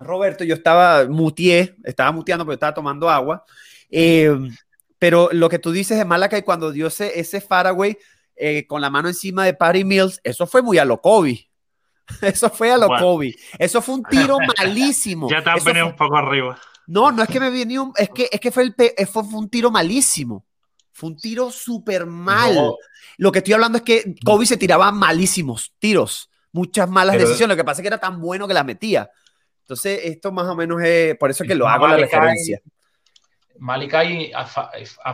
[0.00, 3.44] Roberto, yo estaba mutié, estaba muteando porque estaba tomando agua.
[3.88, 4.52] Em,
[4.98, 7.96] pero lo que tú dices de Malakai cuando dio ese, ese faraway
[8.34, 11.48] eh, con la mano encima de Patty Mills, eso fue muy a lo Kobe.
[12.22, 13.34] Eso fue a lo Kobe.
[13.58, 15.28] Eso fue un tiro malísimo.
[15.28, 16.58] ya te has venido un poco arriba.
[16.86, 18.74] No, no es que me venía un, es que, es que fue, el,
[19.06, 20.45] fue, fue un tiro malísimo.
[20.96, 22.72] Fue un tiro súper mal.
[23.18, 27.54] Lo que estoy hablando es que Kobe se tiraba malísimos tiros, muchas malas decisiones.
[27.54, 29.10] Lo que pasa es que era tan bueno que la metía.
[29.60, 32.62] Entonces, esto más o menos es por eso que lo hago la referencia.
[33.58, 34.46] Malikai ha,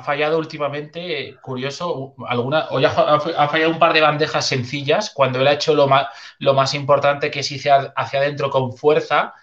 [0.00, 5.54] fallado últimamente, curioso, alguna, hoy ha, fallado un par de bandejas sencillas cuando él ha
[5.54, 6.06] hecho lo más,
[6.38, 9.34] lo más importante que es irse hacia adentro con fuerza.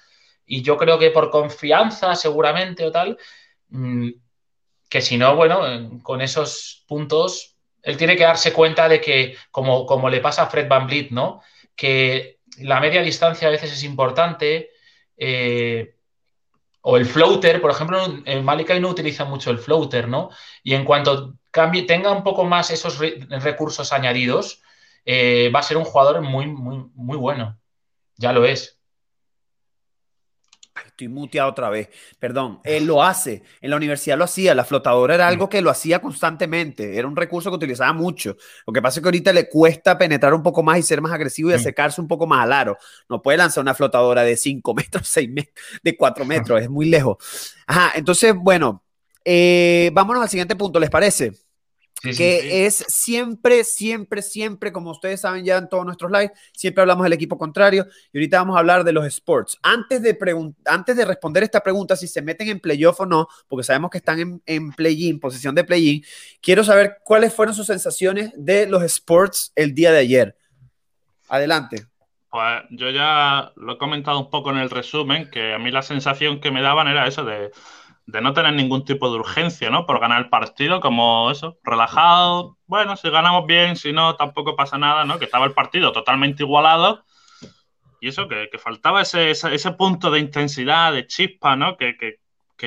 [0.45, 3.17] Y yo creo que por confianza, seguramente o tal,
[3.71, 4.09] mm,
[4.89, 9.85] que si no, bueno, con esos puntos, él tiene que darse cuenta de que, como,
[9.85, 11.41] como le pasa a Fred Van Vliet, ¿no?
[11.75, 14.71] Que la media distancia a veces es importante.
[15.15, 15.95] Eh,
[16.81, 20.29] o el floater, por ejemplo, en Malikai no utiliza mucho el floater, ¿no?
[20.63, 24.61] Y en cuanto cambie, tenga un poco más esos recursos añadidos,
[25.05, 27.59] eh, va a ser un jugador muy, muy, muy bueno.
[28.15, 28.78] Ya lo es.
[30.85, 31.89] Estoy muteado otra vez.
[32.19, 32.59] Perdón.
[32.63, 33.43] Él lo hace.
[33.61, 34.55] En la universidad lo hacía.
[34.55, 36.97] La flotadora era algo que lo hacía constantemente.
[36.97, 38.37] Era un recurso que utilizaba mucho.
[38.65, 41.11] Lo que pasa es que ahorita le cuesta penetrar un poco más y ser más
[41.11, 42.77] agresivo y acercarse un poco más al aro.
[43.09, 46.61] No puede lanzar una flotadora de 5 metros, 6 metros, de 4 metros.
[46.61, 47.55] Es muy lejos.
[47.67, 47.91] Ajá.
[47.95, 48.83] Entonces, bueno,
[49.25, 50.79] eh, vámonos al siguiente punto.
[50.79, 51.33] ¿Les parece?
[52.01, 57.03] Que es siempre, siempre, siempre, como ustedes saben ya en todos nuestros lives, siempre hablamos
[57.03, 59.57] del equipo contrario y ahorita vamos a hablar de los sports.
[59.61, 60.17] Antes de,
[60.65, 63.97] antes de responder esta pregunta, si se meten en playoff o no, porque sabemos que
[63.97, 66.03] están en, en play-in, posición de play-in,
[66.41, 70.37] quiero saber cuáles fueron sus sensaciones de los sports el día de ayer.
[71.27, 71.85] Adelante.
[72.29, 75.81] Pues yo ya lo he comentado un poco en el resumen, que a mí la
[75.81, 77.51] sensación que me daban era eso de
[78.11, 79.85] de no tener ningún tipo de urgencia, ¿no?
[79.85, 82.57] Por ganar el partido, como eso, relajado.
[82.65, 85.19] Bueno, si ganamos bien, si no, tampoco pasa nada, ¿no?
[85.19, 87.03] Que estaba el partido totalmente igualado.
[88.01, 91.77] Y eso, que, faltaba ese, ese, punto de intensidad, de chispa, ¿no?
[91.77, 92.17] Que,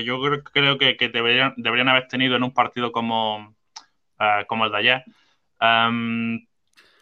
[0.05, 0.21] yo
[0.53, 3.57] creo que, deberían, deberían, haber tenido en un partido como,
[4.21, 5.05] eh, como el de ayer.
[5.61, 6.47] Em,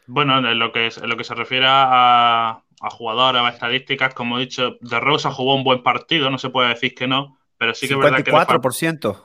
[0.06, 4.38] bueno, en lo, que, en lo que se refiere a, a jugadores, a estadísticas, como
[4.38, 7.74] he dicho, De Rosa jugó un buen partido, no se puede decir que no pero
[7.74, 8.32] sí que es verdad que.
[8.32, 9.22] 54%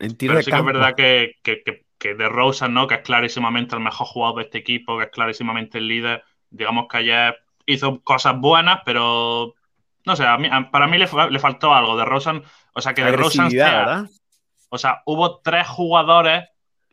[0.00, 2.88] en tiro de sí que es verdad que, que, de Rosa, ¿no?
[2.88, 6.24] Que es clarísimamente el mejor jugador de este equipo, que es clarísimamente el líder.
[6.50, 9.54] Digamos que ayer hizo cosas buenas, pero
[10.04, 10.24] no sé,
[10.72, 12.42] para mí le, faltó algo de Rosen.
[12.74, 13.48] O sea, que de Rosen.
[14.68, 16.42] O sea, hubo tres jugadores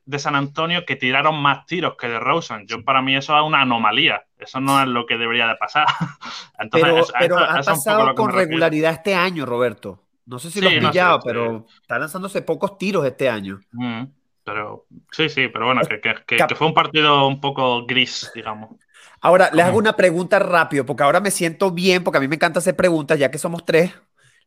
[0.05, 2.67] de San Antonio que tiraron más tiros que de Rosen.
[2.67, 4.23] Yo, para mí, eso es una anomalía.
[4.37, 5.87] Eso no es lo que debería de pasar.
[6.59, 10.03] Entonces, pero, ha pasado con regularidad este año, Roberto.
[10.25, 13.59] No sé si lo has pillado, pero está lanzándose pocos tiros este año.
[13.71, 14.03] Mm,
[14.43, 18.71] pero sí, sí, pero bueno, que, fue un partido un poco gris, digamos.
[19.21, 22.35] Ahora, les hago una pregunta rápido, porque ahora me siento bien, porque a mí me
[22.35, 23.93] encanta hacer preguntas, ya que somos tres.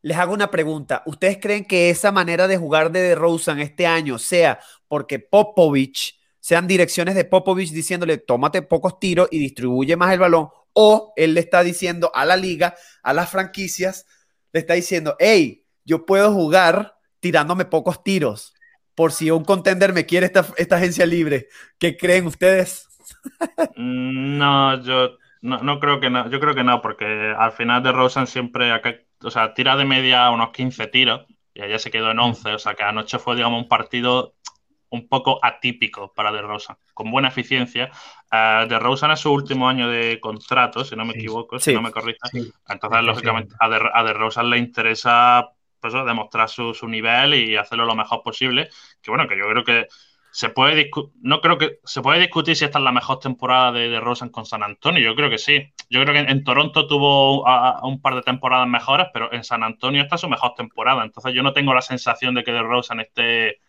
[0.01, 1.01] Les hago una pregunta.
[1.05, 6.67] ¿Ustedes creen que esa manera de jugar de DeRozan este año sea porque Popovich, sean
[6.67, 11.39] direcciones de Popovich diciéndole, tómate pocos tiros y distribuye más el balón, o él le
[11.39, 14.05] está diciendo a la liga, a las franquicias,
[14.53, 18.53] le está diciendo, hey, yo puedo jugar tirándome pocos tiros.
[18.93, 21.47] Por si un contender me quiere esta, agencia libre.
[21.79, 22.87] ¿Qué creen ustedes?
[23.75, 26.29] Mm, no, yo no, creo que no.
[26.29, 28.71] Yo creo que no, porque al final de Rosen siempre,
[29.23, 32.53] o sea, tira de media unos 15 tiros y allá se quedó en 11.
[32.53, 34.35] O sea, que anoche fue, digamos, un partido
[34.89, 37.91] un poco atípico para De Rosa, con buena eficiencia.
[38.31, 41.81] Uh, de Rosa es su último año de contrato, si no me equivoco, si no
[41.81, 42.27] me corrija.
[42.67, 47.85] Entonces, lógicamente, a De, a de Rosa le interesa pues demostrar su, nivel y hacerlo
[47.85, 48.69] lo mejor posible.
[49.01, 49.87] Que bueno, que yo creo que
[50.31, 53.89] se puede no creo que se puede discutir si esta es la mejor temporada de,
[53.89, 55.01] de Rosen con San Antonio.
[55.03, 55.73] Yo creo que sí.
[55.89, 57.43] Yo creo que en, Toronto tuvo
[57.83, 61.03] un par de temporadas mejores, pero en San Antonio esta es su mejor temporada.
[61.03, 63.61] Entonces yo no tengo la sensación de que de Rosen esté,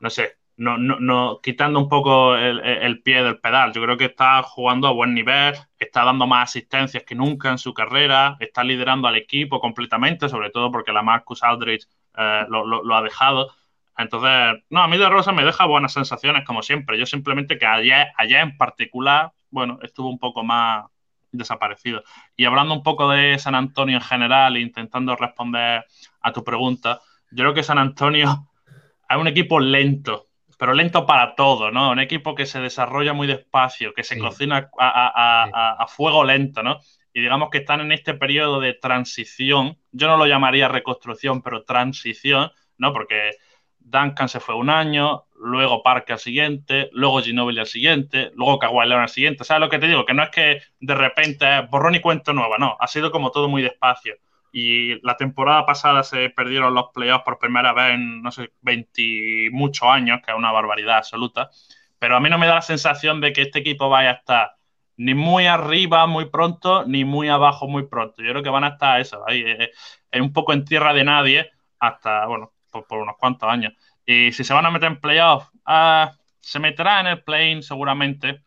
[0.00, 3.72] no sé, no, no, no, quitando un poco el, pie del pedal.
[3.72, 7.58] Yo creo que está jugando a buen nivel, está dando más asistencias que nunca en
[7.58, 11.86] su carrera, está liderando al equipo completamente, sobre todo porque la Marcus Aldridge
[12.16, 13.52] eh, lo, ha dejado.
[13.96, 16.98] Entonces, no, a mí de Rosa me deja buenas sensaciones, como siempre.
[16.98, 20.84] Yo simplemente que allá en particular, bueno, estuvo un poco más
[21.32, 22.04] desaparecido.
[22.36, 25.84] Y hablando un poco de San Antonio en general, intentando responder
[26.20, 28.48] a tu pregunta, yo creo que San Antonio
[29.08, 31.90] es un equipo lento pero lento para todo, ¿no?
[31.90, 36.80] Un equipo que se desarrolla muy despacio, que se cocina a, fuego lento, ¿no?
[37.12, 41.64] Y digamos que están en este periodo de transición, yo no lo llamaría reconstrucción, pero
[41.64, 42.92] transición, ¿no?
[42.92, 43.32] Porque
[43.78, 48.88] Duncan se fue un año, luego Parque al siguiente, luego Ginobili al siguiente, luego Kawhi
[48.88, 49.44] Leonard al siguiente.
[49.44, 50.04] ¿Sabes lo que te digo?
[50.04, 52.76] Que no es que de repente borrón y cuento nueva, no.
[52.80, 54.16] Ha sido como todo muy despacio
[54.56, 59.48] y la temporada pasada se perdieron los playoffs por primera vez en, no sé, 20
[59.50, 61.50] muchos años, que es una barbaridad absoluta.
[61.98, 64.52] Pero a mí no me da la sensación de que este equipo vaya a estar
[64.96, 68.22] ni muy arriba muy pronto, ni muy abajo muy pronto.
[68.22, 69.70] Yo creo que van a estar eso, ahí, eh,
[70.12, 73.72] eh, un poco en tierra de nadie hasta, bueno, por, unos cuantos años.
[74.06, 78.44] Y si se van a meter en playoffs, ah, se meterá en el play seguramente,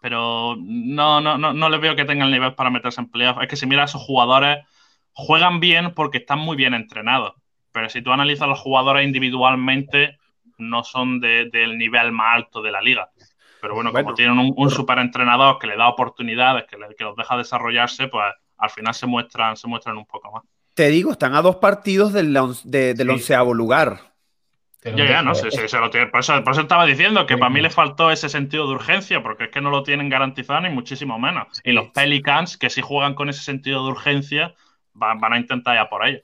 [0.00, 3.42] pero no, no, no, no les veo que tengan el nivel para meterse en playoffs.
[3.42, 4.58] Es que si mira a esos jugadores
[5.16, 7.32] juegan bien porque están muy bien entrenados.
[7.72, 10.18] Pero si tú analizas a los jugadores individualmente,
[10.58, 13.10] no son del nivel más alto de la liga.
[13.60, 18.08] Pero bueno, como tienen un, super entrenador que le da oportunidades, que, los deja desarrollarse,
[18.08, 18.24] pues
[18.58, 20.42] al final se muestran, se muestran un poco más.
[20.74, 23.98] Te digo, están a dos partidos del, del onceavo lugar.
[24.84, 26.06] Ya, ya, no sé, se lo tiene.
[26.08, 29.50] Por, eso, estaba diciendo que para mí le faltó ese sentido de urgencia, porque es
[29.50, 31.48] que no lo tienen garantizado ni muchísimo menos.
[31.64, 34.54] Y los Pelicans, que sí juegan con ese sentido de urgencia,
[34.96, 36.22] van, a intentar ya por ello.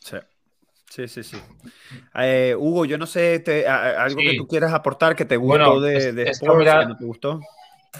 [0.00, 0.16] Sí.
[0.88, 1.36] Sí, sí, sí.
[2.14, 6.24] Eh, Hugo, yo no sé, algo que tú quieras aportar que te gustó de, de
[6.24, 7.40] que no te gustó.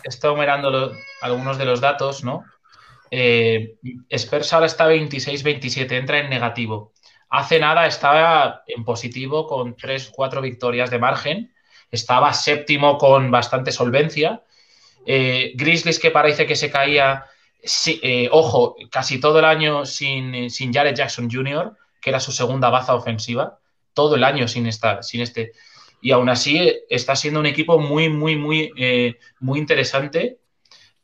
[0.02, 2.44] He estado mirando algunos de los datos, ¿no?
[3.10, 3.76] Eh,
[4.08, 6.92] Spurs ahora está 26-27, entra en negativo.
[7.28, 11.52] Hace nada estaba en positivo con 3-4 victorias de margen
[11.90, 14.42] estaba séptimo con bastante solvencia.
[15.06, 17.24] Eh, Grizzlies que parece que se caía,
[18.02, 22.70] eh, ojo, casi todo el año sin, sin Jared Jackson Jr., que era su segunda
[22.70, 23.58] baza ofensiva,
[23.92, 25.52] todo el año sin estar, sin este.
[26.00, 28.72] Y aún así está siendo un equipo muy, muy, muy,
[29.40, 30.38] muy interesante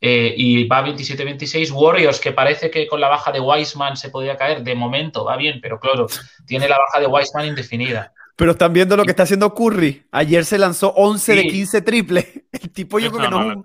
[0.01, 1.71] eh, y va 27-26.
[1.71, 5.35] Warriors, que parece que con la baja de Wiseman se podía caer, de momento va
[5.37, 6.07] bien, pero claro,
[6.45, 8.13] tiene la baja de Wiseman indefinida.
[8.35, 10.05] Pero están viendo lo que está haciendo Curry.
[10.11, 12.45] Ayer se lanzó 11 de 15 triple.
[12.51, 13.63] El tipo yo creo que no.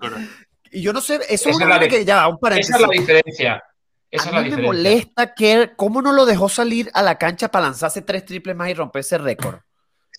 [0.71, 2.75] Y yo no sé, eso es una que ya, un paréntesis.
[2.75, 3.65] Esa es la diferencia.
[4.11, 7.67] Esa a mí me molesta que cómo no lo dejó salir a la cancha para
[7.67, 9.61] lanzarse tres triples más y romper ese récord.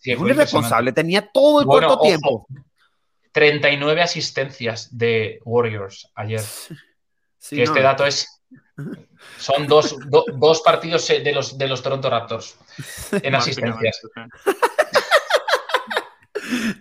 [0.04, 2.48] es un irresponsable, tenía todo el corto tiempo.
[3.34, 6.42] 39 asistencias de Warriors ayer.
[7.50, 8.28] que este dato es.
[9.38, 12.56] Son dos, dos, partidos de los, de los Toronto Raptors
[13.12, 14.02] en asistencias.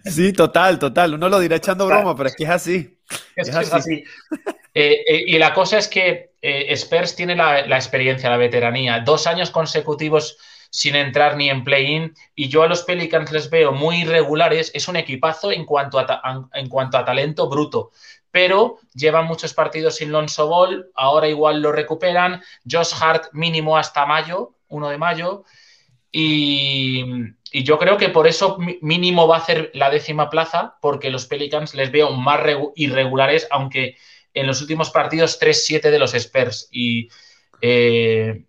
[0.04, 1.14] Sí, total, total.
[1.14, 2.99] Uno lo dirá echando broma, pero es que es así.
[3.36, 4.04] Es, así.
[4.72, 9.00] Eh, eh, y la cosa es que eh, Spurs tiene la, la, experiencia, la veteranía.
[9.00, 10.38] Dos años consecutivos
[10.70, 12.14] sin entrar ni en play-in.
[12.34, 14.70] Y yo a los Pelicans les veo muy irregulares.
[14.74, 17.90] Es un equipazo en cuanto a, en cuanto a talento bruto.
[18.30, 20.90] Pero llevan muchos partidos sin Lonzo Ball.
[20.94, 22.42] Ahora igual lo recuperan.
[22.70, 25.44] Josh Hart mínimo hasta mayo, 1 de mayo.
[26.12, 27.04] Y,
[27.52, 31.74] yo creo que por eso mínimo va a hacer la décima plaza, porque los Pelicans
[31.74, 32.40] les veo más
[32.76, 33.96] irregulares, aunque
[34.34, 36.68] en los últimos partidos 3-7 de los Spurs.
[36.70, 37.08] Y
[37.60, 38.44] eh,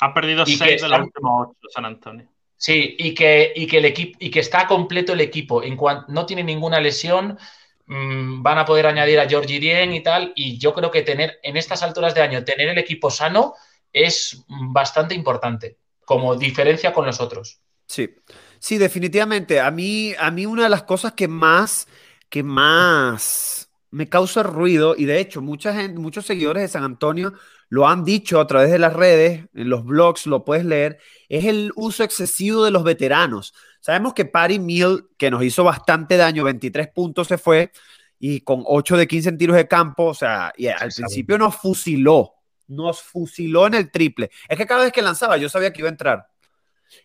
[0.00, 2.28] ha perdido 6 de los últimos 8 San Antonio.
[2.56, 5.62] Sí, y que, y que el equipo y que está completo el equipo.
[5.62, 7.38] En cuanto no tiene ninguna lesión,
[7.86, 10.32] mm, van a poder añadir a Georgie Dien y tal.
[10.36, 13.54] Y yo creo que tener en estas alturas de año, tener el equipo sano
[13.92, 15.78] es bastante importante,
[16.10, 17.60] como diferencia con los otros.
[17.86, 18.16] Sí,
[18.58, 19.60] sí, definitivamente.
[19.60, 21.86] A mí, a mí una de las cosas que más,
[22.28, 27.32] que más me causa ruido, y de hecho, mucha gente, muchos seguidores de San Antonio
[27.68, 31.44] lo han dicho a través de las redes, en los blogs, lo puedes leer, es
[31.44, 33.54] el uso excesivo de los veteranos.
[33.78, 37.70] Sabemos que Patty Mill, que nos hizo bastante daño, 23 puntos se fue,
[38.18, 41.54] y con 8 de 15 en tiros de campo, o sea, y al principio nos
[41.54, 42.39] fusiló,
[42.70, 44.30] nos fusiló en el triple.
[44.48, 46.28] Es que cada vez que lanzaba yo sabía que iba a entrar.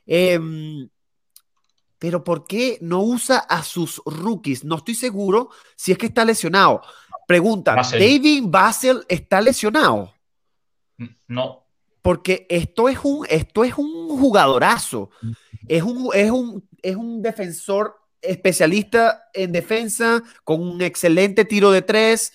[0.06, 0.88] Em,
[2.00, 4.64] pero ¿por qué no usa a sus rookies?
[4.64, 6.82] No estoy seguro si es que está lesionado.
[7.28, 10.14] Pregunta, ¿David Basel está lesionado?
[11.28, 11.66] No.
[12.02, 15.10] Porque esto es un, esto es un jugadorazo.
[15.68, 21.82] Es un, es un, es un defensor especialista en defensa con un excelente tiro de
[21.82, 22.34] tres.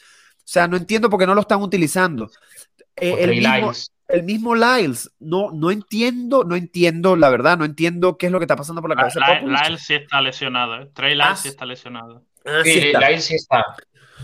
[0.51, 2.29] O sea, no entiendo por qué no lo están utilizando.
[2.97, 3.71] Eh, el, mismo,
[4.09, 8.41] el, mismo, Lyles, no, no entiendo, no entiendo, la verdad, no entiendo qué es lo
[8.41, 9.21] que está pasando por la cabeza.
[9.45, 10.91] Lyles sí está lesionado, ¿eh?
[10.93, 12.25] Trey Lyles ah, sí está lesionado.
[12.45, 13.65] Ah, sí, Lyles sí está,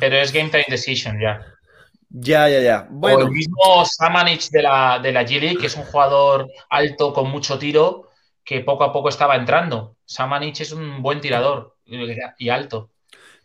[0.00, 1.46] pero es game time decision ya.
[2.08, 2.88] Ya, ya, ya.
[2.90, 3.18] Bueno.
[3.18, 7.30] O el mismo Samanich de la, de la G que es un jugador alto con
[7.30, 8.10] mucho tiro,
[8.44, 9.94] que poco a poco estaba entrando.
[10.04, 11.76] Samanich es un buen tirador
[12.36, 12.90] y alto.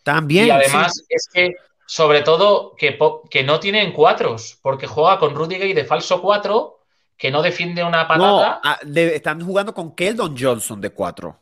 [0.01, 0.47] También.
[0.47, 1.53] Y además es que,
[1.91, 2.97] sobre todo, que,
[3.29, 6.79] que no tienen cuatros, porque juega con Rudiger de falso cuatro,
[7.17, 8.61] que no defiende una patada.
[8.63, 11.37] Ah, están jugando con Keldon Johnson de cuatro.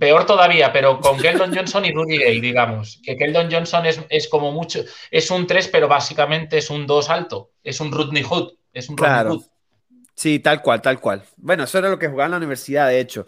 [0.00, 2.98] Peor todavía, pero con Keldon Johnson y Rudy Gay, digamos.
[3.04, 7.50] Que Keldon Johnson es, como mucho, es un 3, pero básicamente es un 2 alto.
[7.62, 8.54] Es un Rodney Hood.
[8.72, 9.38] Es un claro.
[10.14, 11.22] Sí, tal cual, tal cual.
[11.36, 13.26] Bueno, eso era lo que jugaba en la universidad, de hecho.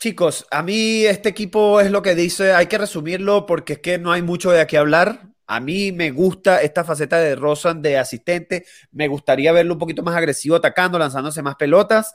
[0.00, 3.98] Chicos, a mí este equipo es lo que dice, hay que resumirlo porque es que
[3.98, 5.28] no hay mucho de aquí hablar.
[5.46, 8.64] A mí me gusta esta faceta de Rosan de asistente.
[8.92, 12.14] Me gustaría verlo un poquito más agresivo, atacando, lanzándose más pelotas.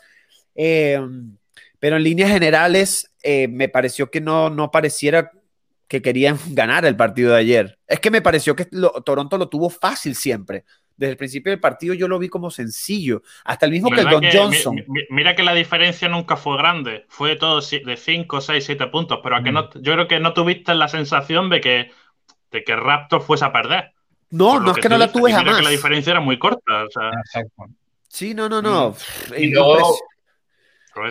[0.55, 0.99] Eh,
[1.77, 5.31] pero en líneas generales, eh, me pareció que no, no pareciera
[5.87, 7.77] que querían ganar el partido de ayer.
[7.85, 8.67] Es que me pareció que
[9.05, 10.65] Toronto lo tuvo fácil siempre.
[10.97, 13.21] Desde el principio del partido yo lo vi como sencillo.
[13.43, 14.83] Hasta el mismo que el Don Johnson.
[15.09, 17.05] mira que la diferencia nunca fue grande.
[17.09, 19.19] Fue todo de 5, 6, 7 puntos.
[19.21, 21.91] Pero a que no, yo creo que no tuviste la sensación de que,
[22.51, 23.91] de que Raptor fuese a perder.
[24.31, 25.57] No, no es que, no la tuve jamás.
[25.57, 26.85] que la diferencia era muy corta.
[28.07, 28.95] Sí, no, no, no.
[29.37, 29.97] Y luego,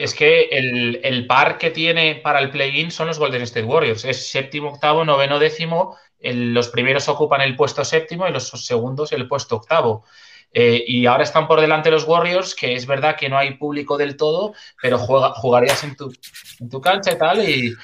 [0.00, 4.04] es que el, par que tiene para el play-in son los Golden State Warriors.
[4.04, 5.96] Es séptimo, octavo, noveno, décimo.
[6.32, 10.04] Los primeros ocupan el puesto séptimo y los segundos el puesto octavo.
[10.52, 13.98] Eh, y ahora están por delante los Warriors, que es verdad que no hay público
[13.98, 16.12] del todo, pero jugarías en tu,
[16.60, 17.48] en tu cancha y tal.
[17.48, 17.74] Y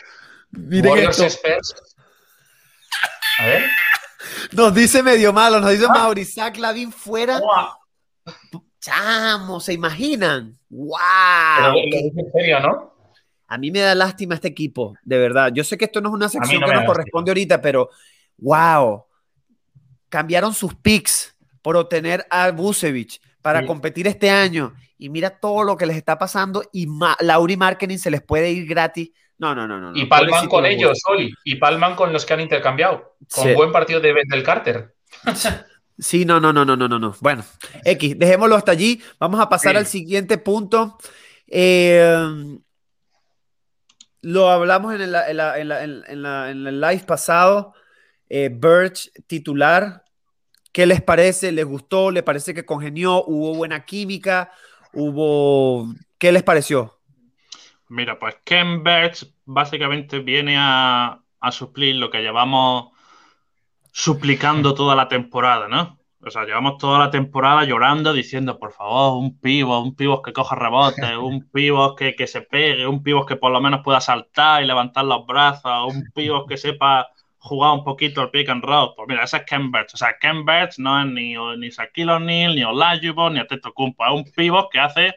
[0.53, 1.75] Warriors Spurs.
[3.39, 3.65] A ver.
[4.53, 5.93] Nos dice medio malo, nos dice ah.
[5.93, 7.41] Maurizac Ladin fuera.
[8.81, 10.57] Chamo, ¿se imaginan?
[10.69, 11.75] ¡Wow!
[11.75, 12.91] en serio, ¿no?
[13.51, 15.51] a mí me da lástima este equipo, de verdad.
[15.53, 17.91] Yo sé que esto no es una sección que nos corresponde ahorita, pero
[18.41, 19.05] wow,
[20.09, 24.75] cambiaron sus picks por obtener a Busevich para competir este año.
[24.99, 26.87] Y mira todo lo que les está pasando y
[27.21, 29.11] Lauri Marketing se les puede ir gratis.
[29.39, 29.97] No, no, no, no.
[29.97, 31.33] Y palman con ellos, Oli.
[31.45, 33.17] Y palman con los que han intercambiado.
[33.35, 34.95] Con buen partido de Del Carter.
[35.99, 37.15] Sí, no, no, no, no, no, no.
[37.21, 37.45] Bueno,
[37.85, 39.03] X, dejémoslo hasta allí.
[39.19, 40.99] Vamos a pasar al siguiente punto.
[41.47, 42.59] Eh,
[44.23, 47.75] lo hablamos en el, live pasado.
[48.31, 50.05] Eh, Birch titular.
[50.73, 51.51] ¿Qué les parece?
[51.51, 52.13] ¿Les gustó?
[52.13, 53.25] ¿Les parece que congenió?
[53.25, 54.53] ¿Hubo buena química?
[54.93, 55.93] ¿Hubo...
[56.17, 57.01] ¿Qué les pareció?
[57.89, 62.93] Mira, pues Ken Birch básicamente viene a, a suplir lo que llevamos
[63.91, 65.99] suplicando toda la temporada, ¿no?
[66.23, 70.33] O sea, llevamos toda la temporada llorando, diciendo, por favor, un pivo, un pivo que
[70.33, 74.01] coja rebotes, un pivo que, que, se pegue, un pivo que por lo menos pueda
[74.01, 77.09] saltar y levantar los brazos, un pivo que sepa
[77.41, 78.95] jugar un poquito el pick and roll.
[78.95, 79.95] Pues mira, ese es Ken Birch.
[79.95, 83.41] O sea, Ken Birch no es ni, ni Shaquille O'Neal, ni Olajuwon, ni
[83.75, 84.07] Kumpo.
[84.07, 85.15] Es un pivo que hace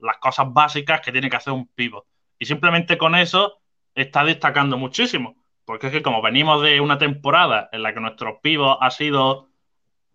[0.00, 2.06] las cosas básicas que tiene que hacer un pivo.
[2.38, 3.60] Y simplemente con eso
[3.94, 5.36] está destacando muchísimo.
[5.64, 9.48] Porque es que como venimos de una temporada en la que nuestro pivo ha sido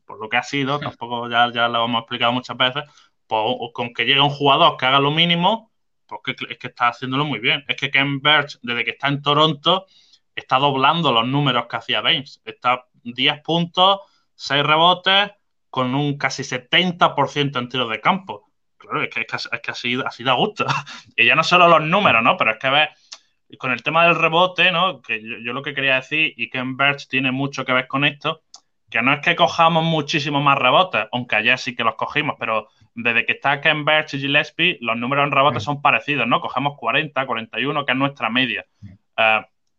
[0.06, 2.84] por lo que ha sido, tampoco ya, ya lo hemos explicado muchas veces,
[3.28, 3.44] pues
[3.74, 5.72] con que llegue un jugador que haga lo mínimo,
[6.06, 7.64] pues es que está haciéndolo muy bien.
[7.68, 9.86] Es que Ken Birch, desde que está en Toronto,
[10.36, 12.42] está doblando los números que hacía Baines.
[12.46, 14.02] Está 10 puntos,
[14.36, 15.32] 6 rebotes,
[15.70, 18.52] con un casi 70% en tiros de campo.
[18.78, 20.66] Claro, es que, es que, así, así da gusto.
[21.16, 22.38] y ya no solo los números, ¿no?
[22.38, 22.90] Pero es que ves,
[23.58, 25.02] con el tema del rebote, ¿no?
[25.02, 28.06] Que yo, yo, lo que quería decir, y Ken Birch tiene mucho que ver con
[28.06, 28.44] esto,
[28.90, 32.68] que no es que cojamos muchísimo más rebotes, aunque ayer sí que los cogimos, pero
[32.94, 36.40] desde que está Ken Birch y Gillespie, los números en rebotes son parecidos, ¿no?
[36.40, 38.66] Cogemos 40, 41, que es nuestra media.
[38.82, 38.94] Mm.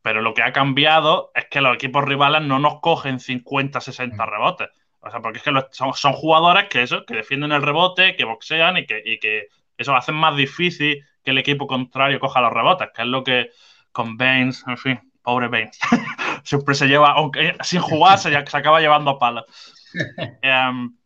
[0.07, 3.81] Eh, pero lo que ha cambiado es que los equipos rivales no nos cogen 50,
[3.81, 4.29] 60 mm.
[4.29, 4.69] rebotes.
[5.01, 8.77] O sea, porque es que son, jugadores que eso, que defienden el rebote, que boxean
[8.77, 12.89] y que, y que eso hacen más difícil que el equipo contrario coja los rebotes,
[12.95, 13.51] que es lo que
[13.93, 15.79] con Baines, en fin, pobre Baines.
[16.45, 19.45] Siempre se lleva, aunque sin jugar, se, se acaba llevando palos.
[20.43, 20.97] Em,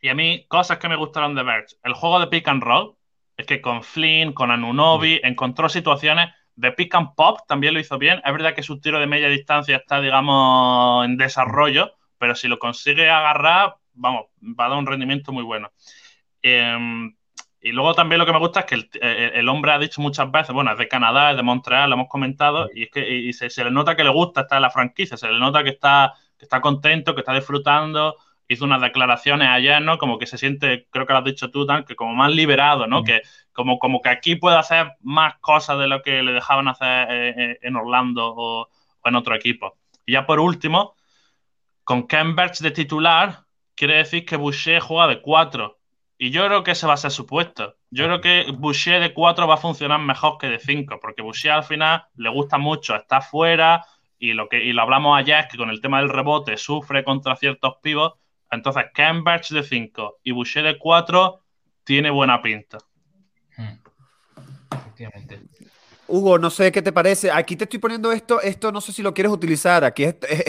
[0.00, 1.76] y a mí, cosas que me gustaron de Verge.
[1.82, 2.96] El juego de pick and roll,
[3.36, 5.26] es que con Flynn, con Anunobi, mm.
[5.26, 8.20] encontró situaciones de pick and pop, también lo hizo bien.
[8.24, 12.58] Es verdad que su tiro de media distancia está, digamos, en desarrollo, pero si lo
[12.58, 15.70] consigue agarrar, vamos, va a dar un rendimiento muy bueno.
[16.42, 17.08] Eh,
[17.66, 20.30] y luego también lo que me gusta es que eh, el, hombre ha dicho muchas
[20.30, 23.64] veces, bueno, es de Canadá, es de Montreal, lo hemos comentado, y es que se,
[23.64, 26.44] le nota que le gusta estar en la franquicia, se le nota que está, que
[26.44, 28.16] está contento, que está disfrutando.
[28.48, 29.98] Hizo unas declaraciones ayer, ¿no?
[29.98, 32.86] Como que se siente, creo que lo has dicho tú, Dan, que como más liberado,
[32.86, 33.02] ¿no?
[33.02, 33.22] Que
[33.52, 37.34] como, como que aquí puede hacer más cosas de lo que le dejaban hacer eh,
[37.36, 38.68] eh, en Orlando o,
[39.04, 39.76] en otro equipo.
[40.04, 40.94] Y ya por último,
[41.84, 43.44] con Cambridge de titular,
[43.74, 45.76] quiere decir que Boucher juega de cuatro
[46.18, 47.76] y yo creo que ese va a ser su puesto.
[47.90, 51.52] Yo creo que Boucher de 4 va a funcionar mejor que de 5, porque Boucher
[51.52, 53.84] al final le gusta mucho, está fuera
[54.18, 57.04] y lo que y lo hablamos ayer es que con el tema del rebote sufre
[57.04, 58.14] contra ciertos pivos.
[58.50, 61.40] Entonces, Cambridge de 5 y Boucher de 4
[61.84, 62.78] tiene buena pinta.
[63.56, 63.78] Hmm.
[64.72, 65.40] Efectivamente.
[66.08, 67.30] Hugo, no sé qué te parece.
[67.30, 69.84] Aquí te estoy poniendo esto, esto no sé si lo quieres utilizar.
[69.84, 70.04] Aquí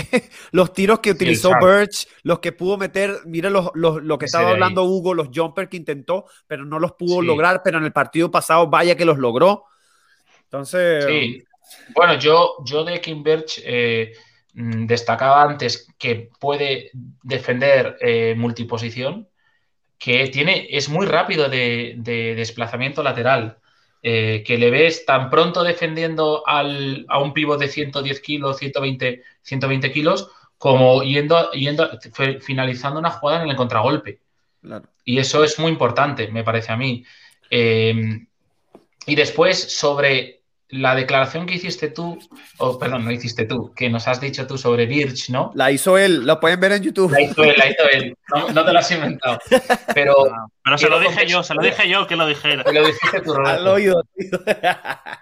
[0.51, 5.13] los tiros que utilizó Birch, los que pudo meter, mira lo que estaba hablando Hugo,
[5.13, 8.95] los jumpers que intentó, pero no los pudo lograr, pero en el partido pasado vaya
[8.95, 9.65] que los logró.
[10.43, 11.05] Entonces...
[11.05, 11.43] Sí.
[11.93, 14.13] Bueno, yo, yo de Kim Birch eh,
[14.57, 16.91] destacaba antes que puede
[17.23, 19.27] defender eh, multiposición,
[19.99, 23.59] que tiene, es muy rápido de desplazamiento lateral.
[24.03, 29.91] Eh, que le ves tan pronto defendiendo a un pivo de 110 kilos, 120, 120
[29.91, 31.89] kilos, como yendo, yendo,
[32.39, 34.21] finalizando una jugada en el contragolpe.
[35.03, 37.03] Y eso es muy importante, me parece a mí.
[37.49, 38.19] Eh,
[39.07, 40.36] y después, sobre
[40.69, 42.19] la declaración que hiciste tú,
[42.57, 45.51] o perdón, no hiciste tú, que nos has dicho tú sobre Birch, ¿no?
[45.55, 47.11] La hizo él, lo pueden ver en YouTube.
[47.11, 48.17] La hizo él, la hizo él.
[48.53, 49.39] No, te lo has inventado.
[49.93, 50.15] Pero,
[50.63, 52.63] pero se lo dije yo, se lo dije yo que lo dijera.
[52.65, 53.61] Te lo dijiste tú, Roberto.
[53.61, 54.03] Al oído,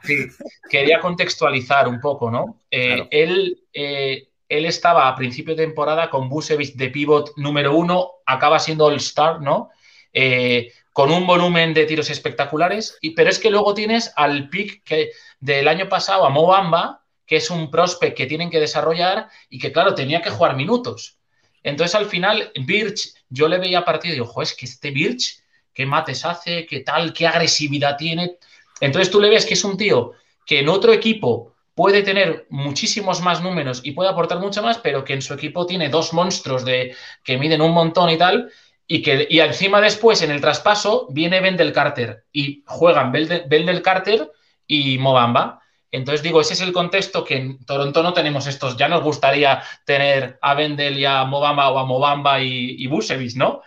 [0.04, 0.28] Sí,
[0.70, 2.62] quería contextualizar un poco, ¿no?
[2.72, 8.10] Eh, él, eh, él estaba a principio de temporada con Busevich de pivot número uno,
[8.26, 9.70] acaba siendo All-Star, ¿no?
[10.12, 14.82] Eh, con un volumen de tiros espectaculares, y, pero es que luego tienes al pick
[14.86, 19.60] que, del año pasado a Mobamba, que es un prospect que tienen que desarrollar y
[19.60, 21.18] que, claro, tenía que jugar minutos.
[21.64, 25.44] Entonces, al final, Birch, yo le veía partido y digo, es que este Birch,
[25.74, 28.38] qué mates hace, qué tal, qué agresividad tiene.
[28.80, 30.14] Entonces, tú le ves que es un tío
[30.46, 35.04] que en otro equipo puede tener muchísimos más números y puede aportar mucho más, pero
[35.04, 38.50] que en su equipo tiene dos monstruos de, que miden un montón y tal,
[38.88, 44.32] y que y encima después en el traspaso viene Bendel Carter y juegan Bendel Carter
[44.68, 45.62] y Mobamba.
[45.92, 48.76] Entonces digo, ese es el contexto que en Toronto no tenemos estos.
[48.76, 52.90] Ya nos gustaría tener a Bendel y a Mobamba o a Mobamba y, y
[53.36, 53.62] ¿no?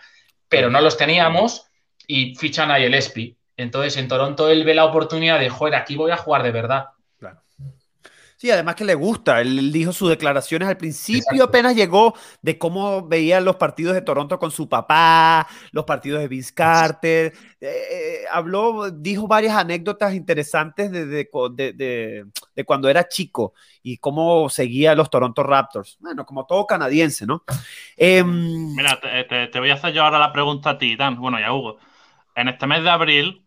[0.47, 1.65] Pero no los teníamos
[2.07, 3.35] y fichan a Espi.
[3.57, 6.89] Entonces en Toronto él ve la oportunidad de, joder, aquí voy a jugar de verdad.
[8.39, 9.41] Sí, además que le gusta.
[9.41, 14.39] Él dijo sus declaraciones al principio, apenas llegó, de cómo veía los partidos de Toronto
[14.39, 17.33] con su papá, los partidos de Vince Carter.
[17.59, 24.93] Eh, eh, habló, dijo varias anécdotas interesantes de, de, cuando era chico y cómo seguía
[24.93, 25.97] a los Toronto Raptors.
[25.99, 27.43] Bueno, como todo canadiense, ¿no?
[27.97, 31.17] Em, Mira, te, voy a hacer yo ahora la pregunta a ti, Dan.
[31.17, 31.77] Bueno, ya Hugo.
[32.35, 33.45] En este mes de abril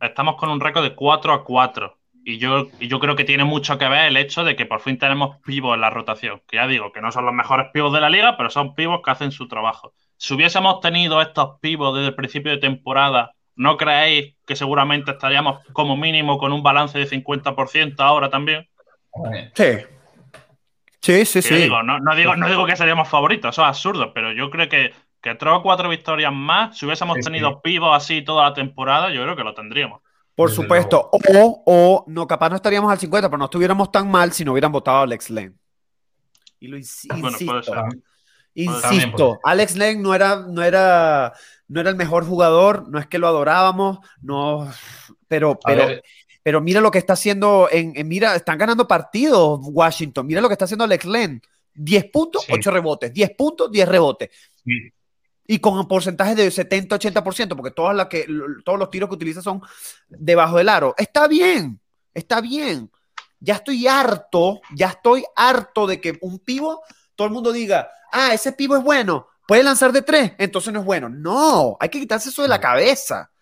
[0.00, 3.78] estamos con un récord de 4 a 4 y yo, yo creo que tiene mucho
[3.78, 6.42] que ver el hecho de que por fin tenemos pivos en la rotación.
[6.46, 9.00] Que ya digo, que no son los mejores pivos de la liga, pero son pivos
[9.04, 9.94] que hacen su trabajo.
[10.16, 15.60] Si hubiésemos tenido estos pivos desde el principio de temporada, ¿no creéis que seguramente estaríamos
[15.72, 18.68] como mínimo con un balance de 50% ahora también?
[19.54, 19.78] Sí.
[21.00, 21.54] Sí, sí, sí.
[21.54, 24.92] Digo, no, digo, no digo que seríamos favoritos, eso es absurdo, pero yo creo que,
[25.22, 29.22] que tres o cuatro victorias más, si hubiésemos tenido pivos así toda la temporada, yo
[29.22, 30.02] creo que lo tendríamos.
[30.34, 31.10] Por supuesto.
[31.12, 34.52] O, o, no, capaz no estaríamos al 50, pero no estuviéramos tan mal si no
[34.52, 35.58] hubieran votado a Alex Len.
[36.58, 37.16] Y lo insisto.
[38.54, 41.32] Insisto, Alex Len no era, no, era,
[41.68, 44.68] no era el mejor jugador, no es que lo adorábamos, no,
[45.28, 45.86] pero, pero,
[46.42, 50.54] pero mira lo que está haciendo, en, mira, están ganando partidos Washington, mira lo que
[50.54, 51.40] está haciendo Alex Len.
[51.74, 54.30] 10 puntos, 8 rebotes, 10 puntos, 10 rebotes.
[54.64, 54.92] Sí
[55.52, 58.24] y con un porcentaje de 70-80%, porque todas las que,
[58.64, 59.60] todos los tiros que utiliza son
[60.08, 60.94] debajo del aro.
[60.96, 61.80] Está bien,
[62.14, 62.88] está bien.
[63.40, 66.82] Ya estoy harto, ya estoy harto de que un pivo,
[67.16, 70.78] todo el mundo diga, ah, ese pivo es bueno, puede lanzar de tres, entonces no
[70.78, 71.08] es bueno.
[71.08, 73.32] No, hay que quitarse eso de la cabeza.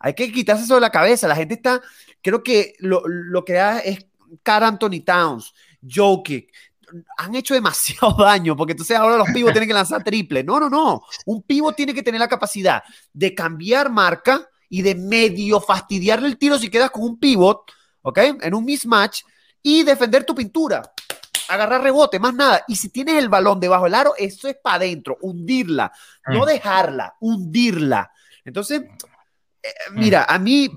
[0.00, 1.28] Hay que quitarse eso de la cabeza.
[1.28, 1.80] La gente está,
[2.20, 4.04] creo que lo, lo que da es
[4.42, 5.54] Car Anthony Towns,
[5.88, 6.52] Jokic,
[7.16, 10.44] han hecho demasiado daño, porque entonces ahora los pivos tienen que lanzar triple.
[10.44, 11.02] No, no, no.
[11.26, 12.82] Un pivo tiene que tener la capacidad
[13.12, 17.70] de cambiar marca y de medio fastidiarle el tiro si quedas con un pivot,
[18.02, 18.18] ¿ok?
[18.42, 19.22] En un mismatch
[19.62, 20.82] y defender tu pintura.
[21.48, 22.64] Agarrar rebote, más nada.
[22.68, 25.92] Y si tienes el balón debajo del aro, eso es para adentro, hundirla,
[26.26, 26.46] no mm.
[26.46, 28.10] dejarla, hundirla.
[28.44, 28.82] Entonces,
[29.62, 30.70] eh, mira, a mí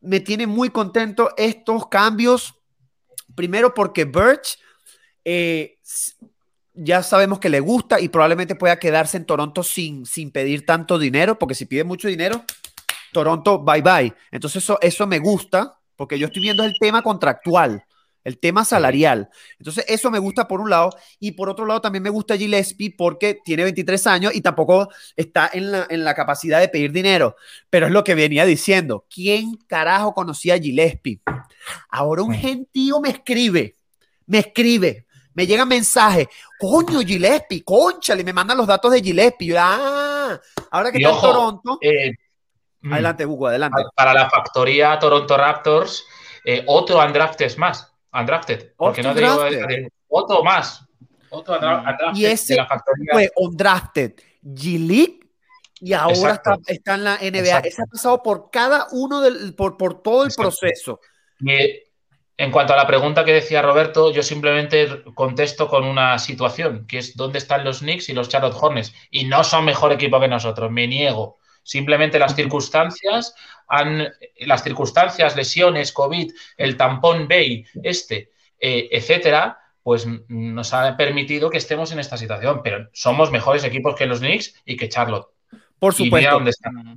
[0.00, 2.54] me tiene muy contento estos cambios.
[3.34, 4.58] Primero porque Birch
[5.24, 5.78] eh,
[6.74, 10.98] ya sabemos que le gusta y probablemente pueda quedarse en Toronto sin, sin pedir tanto
[10.98, 12.44] dinero, porque si pide mucho dinero,
[13.12, 14.14] Toronto, bye bye.
[14.30, 17.84] Entonces eso, eso me gusta, porque yo estoy viendo el tema contractual,
[18.24, 19.28] el tema salarial.
[19.58, 22.94] Entonces eso me gusta por un lado, y por otro lado también me gusta Gillespie
[22.96, 27.36] porque tiene 23 años y tampoco está en la, en la capacidad de pedir dinero.
[27.68, 29.06] Pero es lo que venía diciendo.
[29.12, 31.20] ¿Quién carajo conocía a Gillespie?
[31.90, 33.76] Ahora un gentío me escribe,
[34.26, 35.06] me escribe
[35.40, 36.28] me llega mensaje,
[36.58, 39.56] coño, Gillespie, conchale, me mandan los datos de Gillespie.
[39.56, 40.38] ah,
[40.70, 41.78] ahora que está en Toronto.
[41.80, 42.12] Eh,
[42.82, 43.82] mm, adelante, Hugo, adelante.
[43.96, 46.04] Para la factoría Toronto Raptors,
[46.44, 47.90] eh, otro undrafted más.
[48.12, 48.74] Undrafted.
[48.76, 49.42] Porque no digo
[50.08, 50.84] otro más.
[51.30, 53.08] Otro undrafted y ese de la factoría.
[53.10, 54.12] fue undrafted.
[54.42, 55.20] G
[55.80, 57.60] y ahora está, en la NBA.
[57.60, 61.00] Ese ha pasado por cada uno del, por, por todo el proceso.
[62.40, 66.96] En cuanto a la pregunta que decía Roberto, yo simplemente contesto con una situación, que
[66.96, 68.94] es dónde están los Knicks y los Charlotte Hornets.
[69.10, 71.36] Y no son mejor equipo que nosotros, me niego.
[71.62, 73.34] Simplemente las circunstancias,
[73.68, 81.50] han, las circunstancias, lesiones, COVID, el tampón Bay, este, eh, etcétera, pues nos ha permitido
[81.50, 82.62] que estemos en esta situación.
[82.64, 85.28] Pero somos mejores equipos que los Knicks y que Charlotte.
[85.80, 86.40] Por supuesto.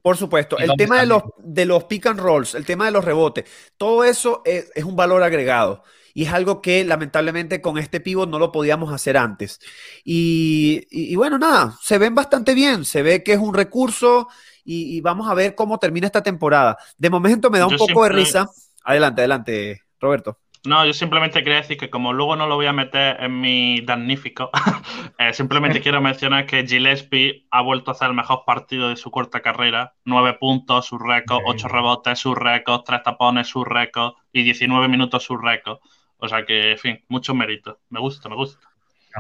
[0.02, 0.58] Por supuesto.
[0.60, 3.46] El tema de los, de los pick and rolls, el tema de los rebotes,
[3.78, 5.84] todo eso es, un valor agregado.
[6.14, 9.60] Y es algo que lamentablemente con este pivot no lo podíamos hacer antes.
[10.04, 12.86] Y, bueno, nada, se ven bastante bien.
[12.86, 14.28] Se ve que es un recurso
[14.66, 16.78] y, vamos a ver cómo termina esta temporada.
[16.98, 18.48] De momento me da un poco de risa.
[18.84, 20.43] Adelante, adelante, Roberto.
[20.66, 23.82] No, yo simplemente quería decir que como luego no lo voy a meter en mi
[23.82, 24.50] damnífico,
[25.20, 29.12] eh, simplemente quiero mencionar que Gillespie ha vuelto a hacer el mejor partido de su
[29.12, 29.94] corta carrera.
[30.06, 35.24] Nueve puntos, su récord, ocho rebotes, su récord, tres tapones, su récord y 19 minutos,
[35.24, 35.80] su récord.
[36.18, 37.80] O sea que, en fin, mucho mérito.
[37.90, 38.70] Me gusta, me gusta.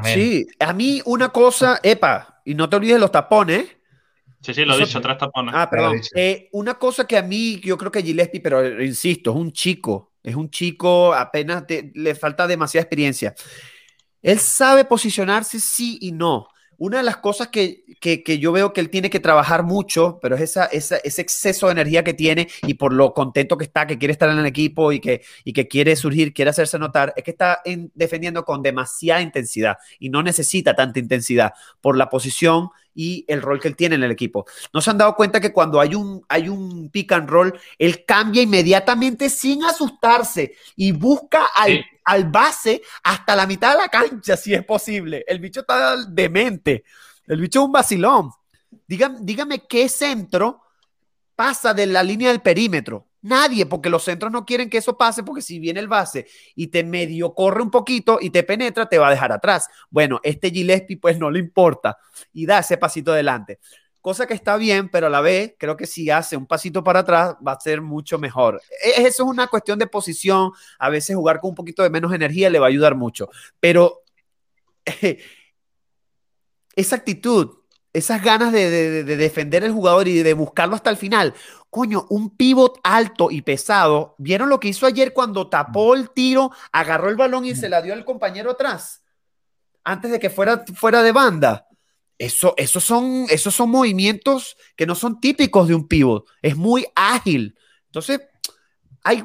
[0.05, 3.77] Sí, a mí una cosa, epa, y no te olvides los tapones.
[4.39, 5.53] Sí, sí, lo he dicho, tres tapones.
[5.55, 5.99] Ah, perdón.
[6.15, 10.12] Eh, una cosa que a mí, yo creo que Gillespie, pero insisto, es un chico
[10.23, 13.35] Es un chico, apenas le falta demasiada experiencia.
[14.21, 16.47] Él sabe posicionarse sí y no.
[16.77, 17.83] Una de las cosas que,
[18.39, 22.03] yo veo que él tiene que trabajar mucho, pero es esa, ese exceso de energía
[22.03, 24.99] que tiene y por lo contento que está, que quiere estar en el equipo y
[24.99, 27.61] que, y que quiere surgir, quiere hacerse notar, es que está
[27.93, 33.59] defendiendo con demasiada intensidad y no necesita tanta intensidad por la posición y el rol
[33.59, 34.45] que él tiene en el equipo.
[34.73, 38.05] ¿No se han dado cuenta que cuando hay un, hay un pick and roll, él
[38.05, 44.37] cambia inmediatamente sin asustarse y busca al, al base hasta la mitad de la cancha,
[44.37, 45.23] si es posible?
[45.27, 46.83] El bicho está demente.
[47.27, 48.31] El bicho es un vacilón.
[48.87, 50.61] Dígame, dígame qué centro
[51.35, 53.07] pasa de la línea del perímetro.
[53.23, 56.67] Nadie, porque los centros no quieren que eso pase, porque si viene el base y
[56.67, 59.69] te medio corre un poquito y te penetra, te va a dejar atrás.
[59.89, 61.97] Bueno, este Gillespie pues no le importa
[62.33, 63.59] y da ese pasito adelante.
[64.01, 66.99] Cosa que está bien, pero a la vez creo que si hace un pasito para
[66.99, 68.61] atrás va a ser mucho mejor.
[68.83, 70.51] E, eso es una cuestión de posición.
[70.77, 73.29] A veces jugar con un poquito de menos energía le va a ayudar mucho.
[73.61, 74.03] Pero
[76.75, 77.62] esa actitud,
[77.93, 81.33] esas ganas de, de, defender el jugador y de buscarlo hasta el final,
[81.69, 84.15] coño, un pivot alto y pesado.
[84.17, 87.81] ¿Vieron lo que hizo ayer cuando tapó el tiro, agarró el balón y se la
[87.81, 89.03] dio al compañero atrás?
[89.83, 91.67] Antes de que fuera, fuera de banda.
[92.17, 96.25] Eso, esos, son, esos son movimientos que no son típicos de un pivot.
[96.41, 97.57] Es muy ágil.
[97.87, 98.21] Entonces,
[99.03, 99.23] hay,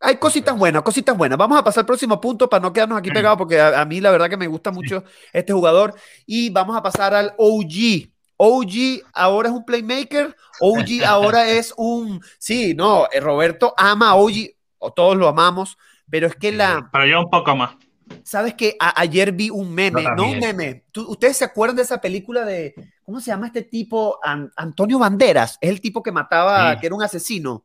[0.00, 1.38] hay cositas buenas, cositas buenas.
[1.38, 4.00] Vamos a pasar al próximo punto para no quedarnos aquí pegados, porque a, a, mí
[4.00, 5.94] la verdad que me gusta mucho este jugador.
[6.26, 8.10] Y vamos a pasar al OG.
[8.36, 12.20] OG ahora es un playmaker, OG ahora es un...
[12.38, 14.32] Sí, no, eh, Roberto ama a OG,
[14.78, 15.78] o todos lo amamos,
[16.10, 16.88] pero es que la...
[16.90, 17.76] Pero yo un poco más.
[18.24, 20.84] ¿Sabes que ayer vi un meme, no, un meme.
[20.96, 24.18] ¿Ustedes se acuerdan de esa película de, ¿cómo se llama este tipo?
[24.56, 27.64] Antonio Banderas, es el tipo que mataba, que era un asesino.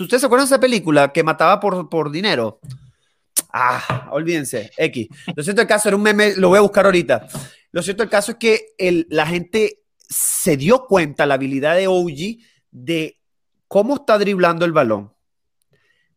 [0.00, 2.60] ¿Ustedes se acuerdan de esa película que mataba por, por dinero?
[3.52, 5.08] Ah, olvídense, X.
[5.34, 7.26] Lo cierto el caso era un meme, lo voy a buscar ahorita.
[7.72, 12.38] Lo cierto el caso es que la gente se dio cuenta la habilidad de OG
[12.70, 13.20] de
[13.68, 15.12] cómo está driblando el balón,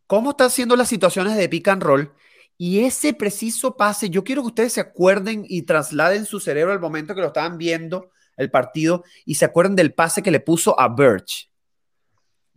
[0.06, 2.12] cómo está haciendo las situaciones de pick and roll
[2.56, 4.10] y ese preciso pase.
[4.10, 7.58] Yo quiero que ustedes se acuerden y trasladen su cerebro al momento que lo estaban
[7.58, 11.49] viendo el partido y se acuerden del pase que le puso a Birch.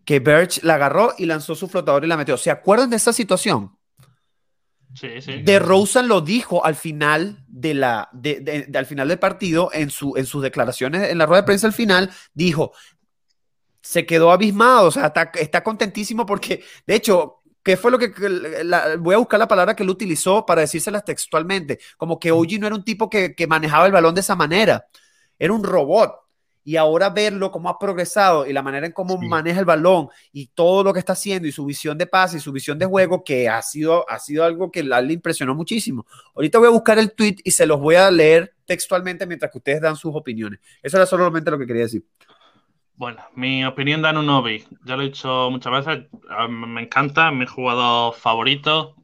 [0.05, 2.37] Que Birch la agarró y lanzó su flotador y la metió.
[2.37, 3.77] ¿Se acuerdan de esa situación?
[5.01, 10.15] De Rosen lo dijo al final de la de, al final del partido en su
[10.15, 12.73] en sus declaraciones en la rueda de prensa al final dijo
[13.81, 18.09] se quedó abismado, o sea, está, contentísimo porque de hecho ¿Qué fue lo que
[18.99, 21.79] voy a buscar la palabra que él utilizó para decírselas textualmente?
[21.95, 24.85] Como que OG no era un tipo que, que manejaba el balón de esa manera,
[25.39, 26.22] era un robot
[26.64, 30.47] y ahora verlo cómo ha progresado y la manera en cómo maneja el balón y
[30.47, 33.24] todo lo que está haciendo y su visión de pase y su visión de juego
[33.24, 36.05] que ha sido, ha sido algo que le impresionó muchísimo.
[36.36, 39.57] Ahorita voy a buscar el tweet y se los voy a leer textualmente mientras que
[39.57, 40.59] ustedes dan sus opiniones.
[40.82, 42.03] Eso era solamente lo que quería decir.
[42.95, 47.45] Bueno, mi opinión de Anunobi, ya lo he dicho muchas veces, ah, me encanta, mi
[47.45, 48.95] jugador favorito.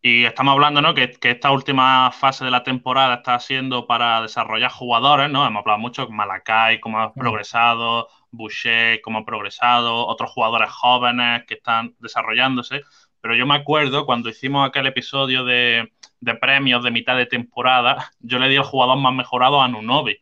[0.00, 0.94] Y estamos hablando, ¿no?
[0.94, 5.44] Que, esta última fase de la temporada está siendo para desarrollar jugadores, ¿no?
[5.44, 7.14] Hemos hablado mucho, Malakai, cómo ha mm.
[7.14, 12.82] progresado, Boucher, cómo ha progresado, otros jugadores jóvenes que están desarrollándose.
[13.20, 15.92] Pero yo me acuerdo cuando hicimos aquel episodio de,
[16.40, 20.18] premios de mitad de temporada, yo le di al jugador más mejorado a Nunobi,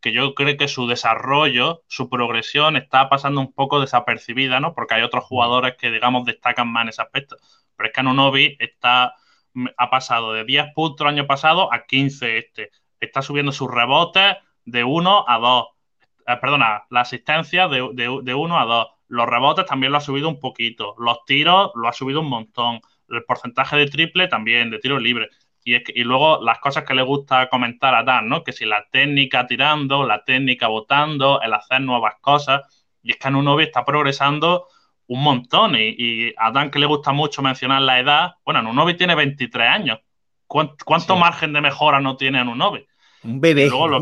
[0.00, 4.74] que yo creo que su desarrollo, su progresión está pasando un poco desapercibida, ¿no?
[4.74, 5.28] Porque hay otros mm.
[5.28, 7.36] jugadores que, digamos, destacan más en ese aspecto.
[7.80, 9.14] Pero es que Anunobi está
[9.78, 12.70] ha pasado de 10 puntos el año pasado a 15 este.
[13.00, 15.66] Está subiendo sus rebotes de 1 a 2.
[16.26, 18.86] Eh, perdona, la asistencia de, de, 1 a 2.
[19.08, 20.94] Los rebotes también lo ha subido un poquito.
[20.98, 22.82] Los tiros lo ha subido un montón.
[23.08, 25.30] El porcentaje de triple también, de tiro libre.
[25.64, 28.44] Y, y luego las cosas que le gusta comentar a Dan, ¿no?
[28.44, 32.60] Que si la técnica tirando, la técnica votando, el hacer nuevas cosas.
[33.02, 34.66] Y es que Anunobi está progresando
[35.10, 35.74] un montón.
[35.76, 39.98] Y, a Dan que le gusta mucho mencionar la edad, bueno, Anunobi tiene 23 años.
[40.46, 42.86] ¿Cuánto, margen de mejora no tiene Anunobi?
[43.22, 43.66] Un bebé.
[43.66, 44.00] Y luego, lo,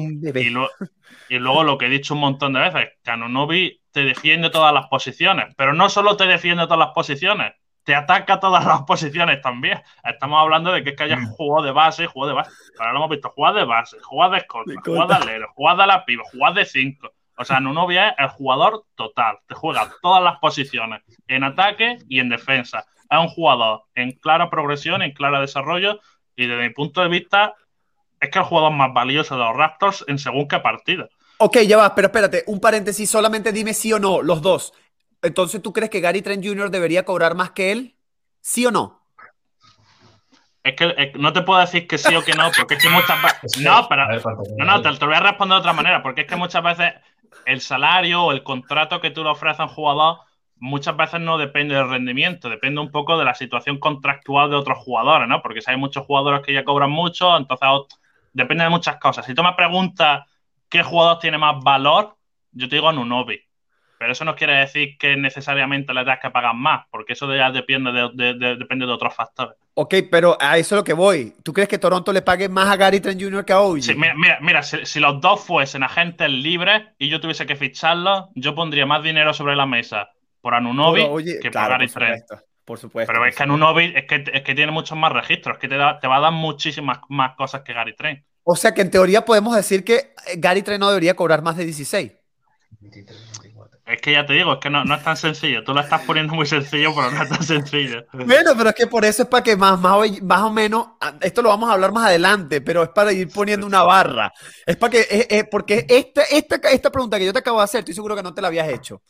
[1.29, 4.73] Y, luego lo que he dicho un montón de veces, que Anunobi te defiende todas
[4.73, 7.53] las posiciones, pero no solo te defiende todas las posiciones,
[7.85, 9.81] te ataca todas las posiciones también.
[10.05, 11.31] Estamos hablando de que es que haya mm.
[11.33, 12.51] juego de base, juego de base.
[12.79, 15.87] Ahora lo hemos visto, jugar de base, jugar de escolta, jugar de alero, jugar de
[15.87, 17.11] la piba, jugar de cinco.
[17.39, 19.39] O sea, Nunovia es el jugador total.
[19.47, 22.84] Te juega todas las posiciones, en ataque y en defensa.
[23.09, 26.01] Es un jugador en clara progresión, en clara desarrollo.
[26.36, 27.55] Y desde mi punto de vista,
[28.20, 31.09] es que el jugador más valioso de los Raptors en según qué partido.
[31.39, 34.72] Ok, ya va, pero espérate, un paréntesis, solamente dime sí o no, los dos.
[35.22, 36.70] entonces, ¿tú crees que Gary Trent Jr.
[36.70, 37.95] debería cobrar más que él?
[38.41, 38.99] ¿Sí o no?
[40.64, 43.22] Es que no te puedo decir que sí o que no, porque es que muchas
[43.22, 43.57] veces.
[43.62, 44.07] No, pero.
[44.59, 46.93] No, no, te, lo voy a responder de otra manera, porque es que muchas veces
[47.47, 50.18] el salario o el contrato que tú le ofreces a un jugador
[50.61, 54.79] muchas veces no depende del rendimiento, depende un poco de la situación contractual de otros
[54.79, 55.41] jugadores, ¿no?
[55.43, 57.68] Porque si hay muchos jugadores que ya cobran mucho, entonces
[58.33, 59.24] depende de muchas cosas.
[59.26, 60.26] Si tú me preguntas
[60.68, 62.16] qué jugador tiene más valor,
[62.53, 63.48] yo te digo Nunobi.
[63.99, 67.51] Pero eso no quiere decir que necesariamente le tengas que pagar más, porque eso ya
[67.51, 69.57] depende de, depende de otros factores.
[69.75, 71.35] Ok, pero a eso es lo que voy.
[71.43, 73.45] ¿Tú crees que Toronto le pague más a Gary Trent Jr.
[73.45, 73.83] que a OG?
[73.83, 78.55] Sí, mira, mira, si, los dos fuesen agentes libres y yo tuviese que ficharlos, yo
[78.55, 81.03] pondría más dinero sobre la mesa por Anunobi
[81.43, 82.25] que por Gary Trent.
[82.65, 83.13] Por supuesto.
[83.13, 85.77] Pero es que Anunobi es que, es que tiene muchos más registros, es que te,
[85.77, 88.25] te va a dar muchísimas más cosas que Gary Trent.
[88.45, 91.65] O sea que en teoría podemos decir que Gary Trent no debería cobrar más de
[91.65, 92.13] 16.
[92.81, 93.39] 23.
[93.89, 95.64] Es que ya te digo, es que no, es tan sencillo.
[95.64, 98.05] Tú lo estás poniendo muy sencillo, pero no es tan sencillo.
[98.12, 100.89] Bueno, pero es que por eso es para que más, más, más o menos,
[101.22, 104.30] esto lo vamos a hablar más adelante, pero es para ir poniendo una barra.
[104.66, 107.78] Es para que, es, porque esta, esta, esta pregunta que yo te acabo de hacer,
[107.78, 109.01] estoy seguro que no te la habías hecho.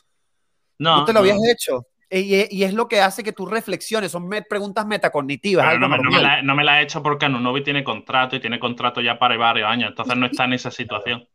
[0.77, 0.99] No.
[0.99, 1.85] No te la habías hecho.
[2.09, 5.77] Y, es lo que hace que tú reflexiones, son preguntas metacognitivas.
[5.77, 9.19] no, me, no, me la, he hecho porque Anunobi tiene contrato y tiene contrato ya
[9.19, 11.27] para varios años, entonces no está en esa situación.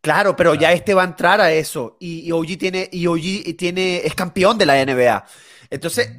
[0.00, 1.96] Claro, pero ya este va a entrar a eso.
[2.00, 5.24] Y, y OG tiene, y OG tiene, es campeón de la NBA.
[5.68, 6.10] Entonces,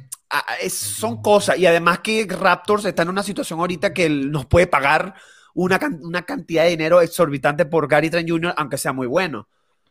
[0.70, 1.58] son cosas.
[1.58, 5.14] Y además que Raptors está en una situación ahorita que nos puede pagar
[5.54, 9.48] una, una cantidad de dinero exorbitante por Gary Trent Jr., aunque sea muy bueno.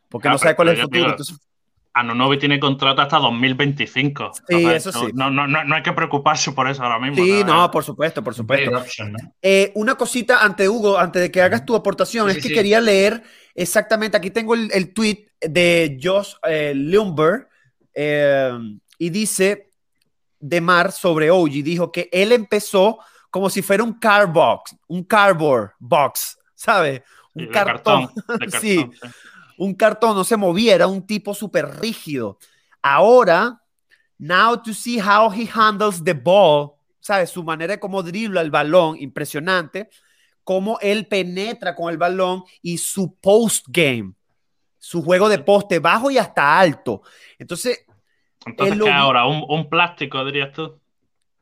[0.09, 1.09] Porque no sabe cuál es el futuro.
[1.09, 1.37] Entonces,
[1.93, 4.31] Anunobi tiene contrato hasta 2025.
[4.47, 5.11] Sí, eso sí.
[5.13, 7.23] No, no, no, hay que preocuparse por eso ahora mismo.
[7.23, 8.83] Sí, no, por supuesto, por supuesto.
[9.41, 13.23] Eh, una cosita ante Hugo, antes de que hagas tu aportación, es que quería leer
[13.55, 17.47] Exactamente, aquí tengo el, tweet de Josh eh, Lumber
[17.93, 18.51] eh,
[18.97, 19.71] y dice
[20.39, 22.99] de Mar sobre OG, dijo que él empezó
[23.29, 27.01] como si fuera un car box, un cardboard box, ¿sabes?
[27.33, 28.09] Un cartón,
[28.59, 28.89] sí,
[29.57, 32.37] un cartón, no se movía, era un tipo súper rígido.
[32.81, 33.61] Ahora,
[34.17, 37.29] now to see how he handles the ball, ¿sabes?
[37.29, 39.89] Su manera de cómo dribla el balón, impresionante
[40.43, 44.13] cómo él penetra con el balón y su post game,
[44.77, 47.01] su juego de poste bajo y hasta alto.
[47.37, 47.85] Entonces,
[48.45, 49.25] entonces ¿qué ahora?
[49.25, 50.79] ¿Un, plástico, dirías tú?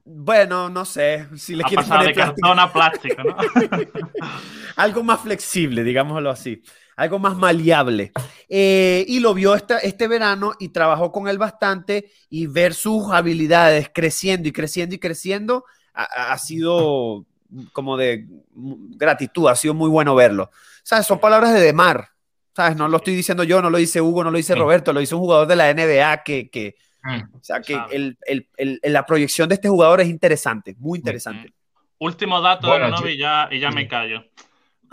[0.04, 1.28] Bueno, no sé.
[1.38, 3.36] Si le quieres poner de cartón a plástico, ¿no?
[4.76, 6.62] Algo más flexible, digámoslo así.
[6.96, 8.12] Algo más maleable.
[8.50, 13.12] Eh, y lo vio este, este verano y trabajó con él bastante y ver sus
[13.12, 17.26] habilidades creciendo y creciendo y creciendo ha sido
[17.72, 20.52] como de gratitud, ha sido muy bueno verlo.
[20.84, 21.06] ¿Sabes?
[21.06, 22.10] Son palabras de Demar,
[22.56, 22.76] ¿sabes?
[22.76, 25.16] No lo estoy diciendo yo, no lo dice Hugo, no lo dice Roberto, lo dice
[25.16, 29.06] un jugador de la NBA que, que mm, o sea, que el, el, el, la
[29.06, 31.54] proyección de este jugador es interesante, muy interesante.
[32.00, 34.24] Último dato de Anunobi ya, y ya me callo.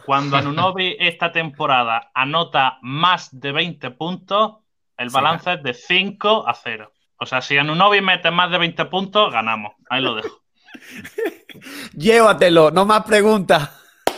[0.05, 4.57] Cuando Anunobi esta temporada anota más de 20 puntos,
[4.97, 6.93] el balance es de 5 a 0.
[7.19, 9.73] O sea, si Anunobi mete más de 20 puntos, ganamos.
[9.89, 10.43] Ahí lo dejo.
[11.97, 13.71] Llévatelo, no más preguntas.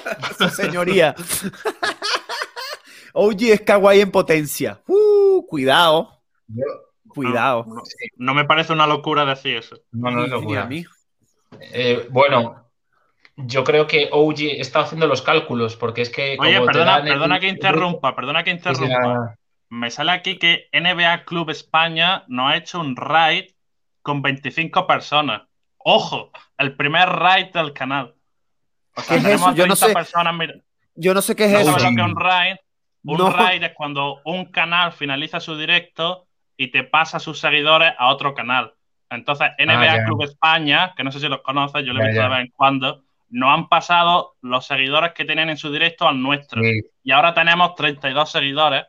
[0.56, 1.14] señoría.
[3.12, 4.80] Oye, es kawaii en potencia.
[4.86, 6.20] Uh, cuidado.
[7.08, 7.66] cuidado.
[8.16, 9.76] No, me parece una locura decir eso.
[9.92, 10.68] No, no es locura.
[11.72, 12.68] Eh, bueno,
[13.36, 16.36] yo creo que OG está haciendo los cálculos, porque es que.
[16.38, 19.36] Oye, perdona, perdona que interrumpa, perdona que interrumpa.
[19.70, 23.50] Me sale aquí que NBA Club España no ha hecho un raid
[24.02, 25.42] con 25 personas.
[25.76, 28.14] Ojo, el primer raid del canal.
[29.08, 29.54] ¿Qué es eso?
[29.54, 29.94] Yo no sé.
[30.94, 31.74] Yo no sé qué es eso.
[31.74, 32.56] un raid?
[33.04, 37.92] Un raid es cuando un canal finaliza su directo y te pasa a sus seguidores
[37.96, 38.74] a otro canal.
[39.08, 42.22] Entonces, NBA ah, Club España, que no sé si los conoces, yo lo he visto
[42.22, 46.20] de vez en cuando, no han pasado los seguidores que tienen en su directo al
[46.20, 46.60] nuestro.
[47.02, 48.84] Y ahora tenemos 32 seguidores.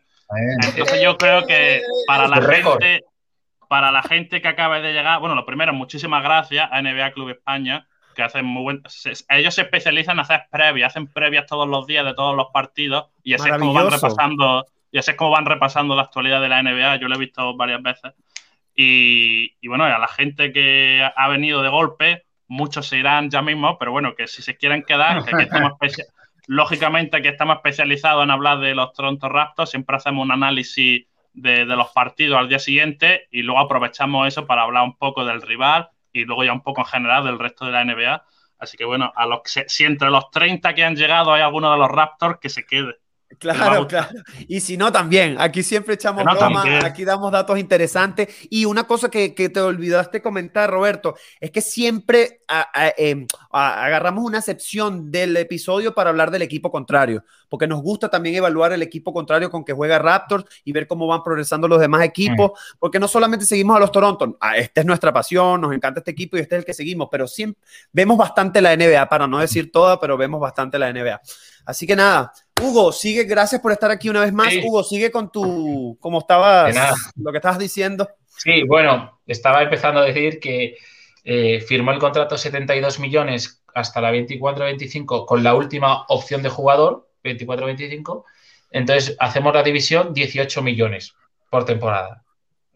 [0.62, 3.04] Entonces, yo creo que para la gente
[3.70, 7.30] para la gente que acaba de llegar, bueno, lo primero, muchísimas gracias a NBA Club
[7.30, 8.82] España, que hacen muy buen.
[9.30, 13.12] ellos se especializan en hacer previas, hacen previas todos los días de todos los partidos
[13.24, 14.66] y así es como van repasando.
[14.92, 16.96] Y así es como van repasando la actualidad de la NBA.
[16.96, 18.12] Yo lo he visto varias veces.
[18.74, 23.78] Y, bueno, a la gente que ha venido de golpe, muchos se irán ya mismo,
[23.78, 25.74] pero bueno, que si se quieren quedar, que estamos
[26.48, 31.06] lógicamente que estamos especializados en hablar de los Toronto Raptors, siempre hacemos un análisis
[31.42, 35.42] de, los partidos al día siguiente y luego aprovechamos eso para hablar un poco del
[35.42, 38.24] rival y luego ya un poco en general del resto de la NBA.
[38.58, 41.78] Así que bueno, a los si entre los 30 que han llegado hay alguno de
[41.78, 42.96] los Raptors que se quede.
[43.38, 44.10] Claro, claro.
[44.48, 45.38] Y si no, también.
[45.40, 48.28] Aquí siempre echamos broma, aquí damos datos interesantes.
[48.50, 52.42] Y una cosa que, te olvidaste comentar, Roberto, es que siempre
[52.98, 58.36] em, agarramos una sección del episodio para hablar del equipo contrario, porque nos gusta también
[58.36, 62.04] evaluar el equipo contrario con que juega Raptors y ver cómo van progresando los demás
[62.04, 62.78] equipos, mm.
[62.80, 66.12] porque no solamente seguimos a los Toronto, ah, esta es nuestra pasión, nos encanta este
[66.12, 67.62] equipo y este es el que seguimos, pero siempre
[67.92, 71.22] vemos bastante la NBA, para no decir toda, pero vemos bastante la NBA.
[71.66, 74.54] Así que nada, Hugo, sigue, gracias por estar aquí una vez más.
[74.64, 76.76] Hugo, sigue con tu, como estabas,
[77.16, 78.10] lo que estabas diciendo.
[78.28, 80.78] Sí, bueno, estaba empezando a decir que
[81.24, 87.10] eh, firmó el contrato 72 millones hasta la 24-25 con la última opción de jugador,
[87.24, 88.24] 24-25.
[88.72, 91.14] Entonces, hacemos la división 18 millones
[91.50, 92.24] por temporada.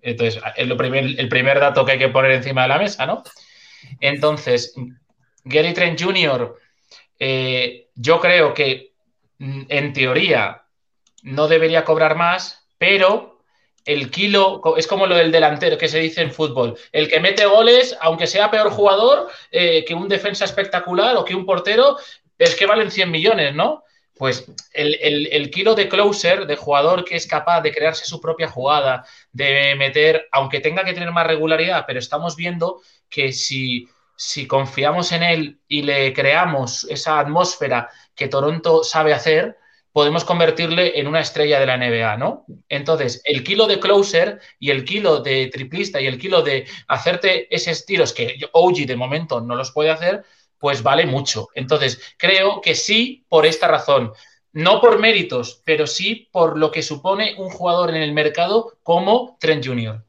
[0.01, 3.05] Entonces, es lo primer, el primer dato que hay que poner encima de la mesa,
[3.05, 3.23] ¿no?
[3.99, 4.75] Entonces,
[5.43, 6.57] Gary Trent Jr.,
[7.19, 8.92] eh, yo creo que
[9.69, 10.63] en teoría,
[11.23, 13.33] no debería cobrar más, pero
[13.85, 16.77] el kilo es como lo del delantero que se dice en fútbol.
[16.91, 21.35] El que mete goles, aunque sea peor jugador eh, que un defensa espectacular o que
[21.35, 21.97] un portero,
[22.37, 23.83] es que valen 100 millones, ¿no?
[24.15, 28.47] Pues el, el, kilo de closer, de jugador que es capaz de crearse su propia
[28.47, 34.47] jugada, de meter, aunque tenga que tener más regularidad, pero estamos viendo que si, si
[34.47, 39.57] confiamos en él y le creamos esa atmósfera que Toronto sabe hacer,
[39.93, 42.45] podemos convertirle en una estrella de la NBA, ¿no?
[42.67, 47.53] Entonces, el kilo de closer y el kilo de triplista y el kilo de hacerte
[47.55, 50.23] esos tiros que OG de momento no los puede hacer,
[50.57, 51.49] pues vale mucho.
[51.53, 54.11] Entonces, creo que sí por esta razón.
[54.51, 59.37] No por méritos, pero sí por lo que supone un jugador en el mercado como
[59.39, 60.03] Trent Jr.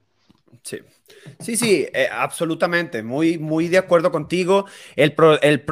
[1.41, 1.57] Sí.
[1.57, 3.03] Sí, eh, absolutamente.
[3.03, 4.67] Muy, muy de acuerdo contigo.
[4.97, 5.15] El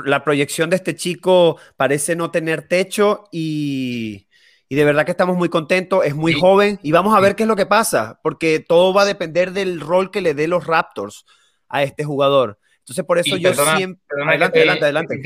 [0.04, 4.28] la proyección de este chico parece no tener techo y,
[4.68, 6.04] de verdad que estamos muy contentos.
[6.04, 9.02] Es muy joven y vamos a ver qué es lo que pasa, porque todo va
[9.02, 11.24] a depender del rol que le dé los Raptors
[11.68, 12.58] a este jugador.
[12.78, 14.02] Entonces, por eso yo siempre.
[14.26, 15.22] adelante, adelante, adelante.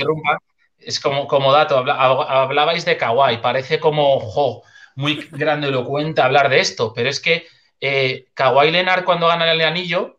[0.79, 4.63] Es como, como dato, hablabais de Kawhi, parece como jo,
[4.95, 7.47] muy grandilocuente hablar de esto, pero es que
[7.81, 10.16] eh, Kawhi Leonard cuando gana el anillo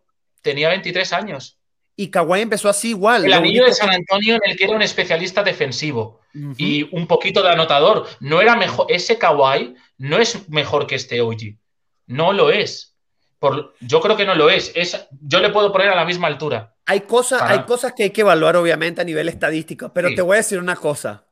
[0.47, 1.59] tenía 23 años.
[1.97, 3.25] Y Kawhi empezó así igual.
[3.25, 6.21] El anillo de San Antonio en el que era un especialista defensivo
[6.55, 8.07] y un poquito de anotador.
[8.19, 11.57] No era mejor, ese Kawhi no es mejor que este OG.
[12.05, 12.95] No lo es.
[13.39, 14.71] Por, yo creo que no lo es.
[14.75, 15.07] es.
[15.19, 16.75] Yo le puedo poner a la misma altura.
[16.85, 20.35] Hay, cosas, hay cosas que hay que evaluar, obviamente, a nivel estadístico, pero te voy
[20.35, 21.25] a decir una cosa.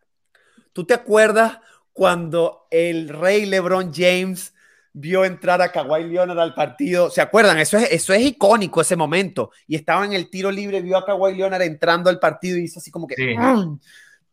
[0.74, 1.59] ¿Tú te acuerdas
[1.93, 4.55] cuando el rey LeBron James
[4.98, 7.10] vio entrar a Kawhi Leonard al partido.
[7.10, 7.60] ¿Se acuerdan?
[7.60, 9.52] Eso es, eso es icónico ese momento.
[9.68, 12.80] Y estaba en el tiro libre, vio a Kawhi Leonard entrando al partido y hizo
[12.80, 13.36] así como que...
[13.36, 13.78] Mm,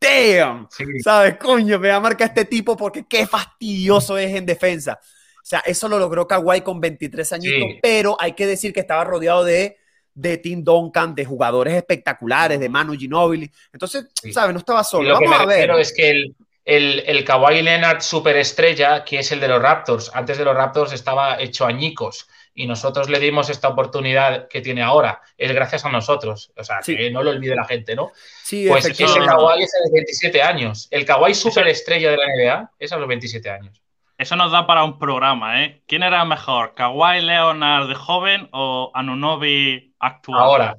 [0.00, 0.68] ¡Damn!
[1.02, 1.36] ¿Sabes?
[1.36, 5.00] Coño, me va a marcar este tipo porque qué fastidioso es en defensa.
[5.02, 9.02] O sea, eso lo logró Kawhi con 23 añitos, pero hay que decir que estaba
[9.02, 9.78] rodeado de,
[10.14, 13.50] de Tim Duncan, de jugadores espectaculares, de Manu Ginobili.
[13.72, 14.52] Entonces, ¿sabes?
[14.52, 15.12] No estaba solo.
[15.14, 15.70] Vamos a ver.
[15.72, 20.10] es que el, el, el Kawhi Leonard superestrella, que es el de los Raptors.
[20.14, 24.82] Antes de los Raptors estaba hecho añicos y nosotros le dimos esta oportunidad que tiene
[24.82, 25.22] ahora.
[25.36, 26.52] Es gracias a nosotros.
[26.56, 28.12] O sea, que no lo olvide la gente, ¿no?
[28.44, 30.88] Sí, pues ese Kawhi es a los 27 años.
[30.90, 33.82] El Kawhi superestrella de la NBA es a los 27 años.
[34.18, 35.82] Eso nos da para un programa, ¿eh?
[35.88, 40.42] ¿Quién era mejor, Kawhi Leonard de joven o Anunobi actual?
[40.42, 40.76] Ahora.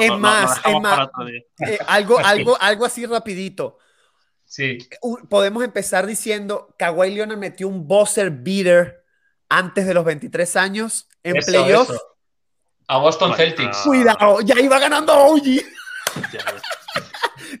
[0.00, 1.08] es más, es más.
[1.60, 3.78] Eh, algo, algo, algo así rapidito.
[4.46, 4.78] Sí.
[5.28, 9.04] Podemos empezar diciendo, Kawhi Leonard metió un buzzer beater
[9.48, 12.00] antes de los 23 años en playoffs.
[12.88, 13.78] A Boston Celtics.
[13.78, 15.42] Cuidado, ya iba ganando OG.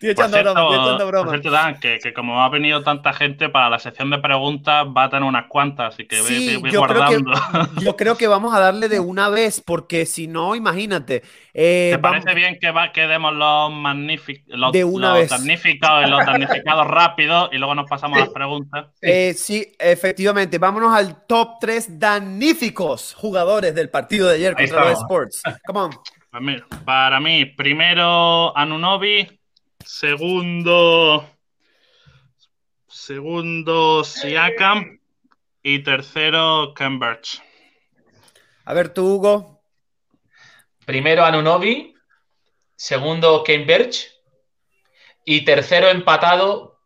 [0.00, 4.18] Estoy echando broma, estoy echando que, como ha venido tanta gente para la sección de
[4.18, 7.32] preguntas, va a tener unas cuantas, así que sí, yo guardando.
[7.32, 11.22] Creo que, yo creo que vamos a darle de una vez, porque si no, imagínate.
[11.54, 15.30] Eh, ¿Te parece bien que, va, que demos los, magníficos, de una vez.
[15.30, 18.86] damnificados los damnificados rápidos y luego nos pasamos a las preguntas?
[19.00, 20.58] Eh, sí, efectivamente.
[20.58, 25.42] Vámonos al top 3 damníficos jugadores del partido de ayer contra los Sports.
[25.66, 25.90] Come on.
[26.30, 29.26] Pues para mí, primero Anunobi,
[29.86, 31.30] Segundo.
[32.88, 35.00] Segundo, Siakam.
[35.62, 37.40] Y tercero, Cambridge.
[38.64, 39.62] A ver, tú, Hugo.
[40.84, 41.94] Primero, Anunobi.
[42.74, 44.12] Segundo, Cambridge.
[45.24, 46.80] Y tercero, empatado,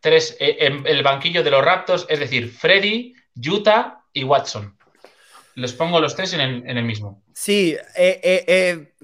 [0.00, 4.76] tres, eh, en el banquillo de los Raptors, es decir, Freddy, Utah y Watson.
[5.54, 7.22] Les pongo los tres en el, mismo.
[7.34, 8.94] Sí, eh, eh, eh,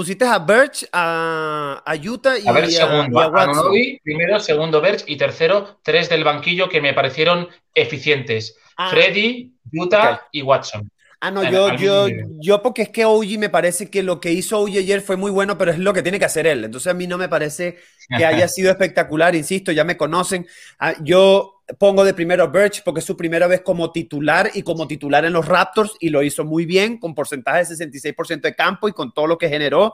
[0.00, 3.70] pusiste a Birch, a, Utah y a, segundo, a,
[4.02, 8.56] primero, segundo Birch y tercero, tres del banquillo que me parecieron eficientes.
[8.78, 8.88] Ah.
[8.88, 10.90] Freddy, Utah y Watson.
[11.22, 12.06] Ah, no, yo, yo,
[12.40, 15.30] yo, porque es que OG me parece que lo que hizo OG ayer fue muy
[15.30, 16.64] bueno, pero es lo que tiene que hacer él.
[16.64, 17.76] Entonces a mí no me parece
[18.16, 20.46] que haya sido espectacular, insisto, ya me conocen.
[20.78, 24.62] Ah, yo pongo de primero a Birch porque es su primera vez como titular y
[24.62, 28.54] como titular en los Raptors y lo hizo muy bien, con porcentaje de 66% de
[28.54, 29.92] campo y con todo lo que generó.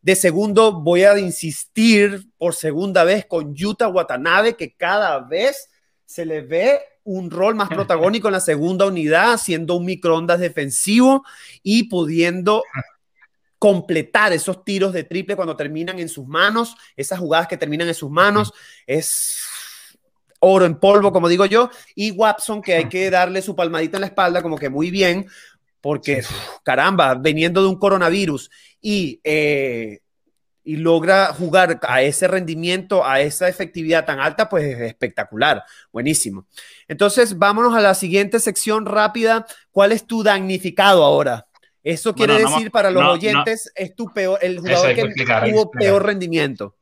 [0.00, 5.68] De segundo, voy a insistir por segunda vez con Utah Watanabe, que cada vez
[6.06, 6.80] se le ve
[7.10, 11.24] un rol más protagónico en la segunda unidad, siendo un microondas defensivo
[11.62, 12.62] y pudiendo
[13.58, 17.94] completar esos tiros de triple cuando terminan en sus manos, esas jugadas que terminan en
[17.94, 18.52] sus manos,
[18.86, 19.42] es
[20.38, 24.02] oro en polvo, como digo yo, y Watson, que hay que darle su palmadita en
[24.02, 25.26] la espalda, como que muy bien,
[25.80, 26.22] porque
[26.62, 28.50] caramba, veniendo de un coronavirus
[28.80, 29.98] y eh,
[30.62, 36.46] y logra jugar a ese rendimiento, a esa efectividad tan alta, pues es espectacular, buenísimo.
[36.86, 39.46] Entonces, vámonos a la siguiente sección rápida.
[39.70, 41.46] ¿Cuál es tu damnificado ahora?
[41.82, 46.76] Eso quiere decir para los oyentes, es tu peor, el jugador que tuvo peor rendimiento.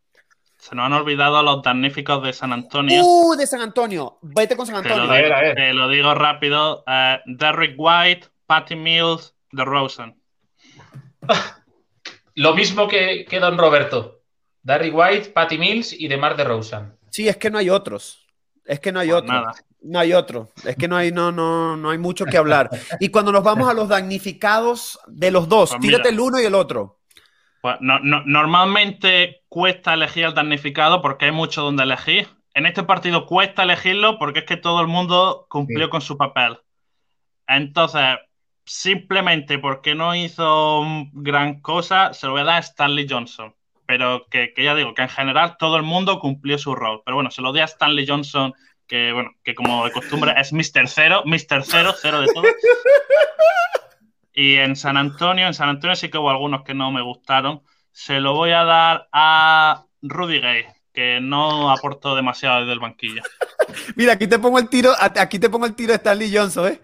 [0.58, 3.00] Se nos han olvidado los damnificados de San Antonio.
[3.02, 4.18] ¡Uh, de San Antonio!
[4.22, 5.08] Vete con San Antonio.
[5.54, 6.84] Te lo, digo, rápido.
[6.86, 10.20] Uh, Derrick White, Patty Mills, The Rosen.
[12.38, 14.22] Lo mismo que, que Don Roberto.
[14.62, 16.96] Darry White, Patty Mills y Demar de Rosen.
[17.10, 18.24] Sí, es que no hay otros.
[18.64, 19.44] Es que no hay pues otro.
[19.82, 20.48] No hay otro.
[20.64, 22.70] Es que no hay, no, no, no hay mucho que hablar.
[23.00, 26.44] Y cuando nos vamos a los damnificados de los dos, pues tírate el uno y
[26.44, 27.00] el otro.
[27.60, 32.28] Pues normalmente cuesta elegir al damnificado porque hay mucho donde elegir.
[32.54, 36.58] En este partido cuesta elegirlo porque es que todo el mundo cumplió con su papel.
[37.48, 38.02] Entonces,
[38.68, 43.54] simplemente porque no hizo gran cosa, se lo voy a dar a Stanley Johnson.
[43.86, 47.00] Pero que, ya digo, que en general todo el mundo cumplió su rol.
[47.04, 48.52] Pero bueno, se lo doy a Stanley Johnson,
[48.86, 50.86] que bueno, que como de costumbre es Mr.
[50.86, 51.64] Cero, Mr.
[51.64, 52.44] Cero, cero de todo.
[54.34, 57.62] Y en San Antonio, en San Antonio sí que hubo algunos que no me gustaron.
[57.90, 63.22] Se lo voy a dar a Rudy Gay, que no aportó demasiado desde el banquillo.
[63.96, 66.80] Mira, aquí te pongo el tiro, aquí te pongo el tiro de Stanley Johnson, ¿eh?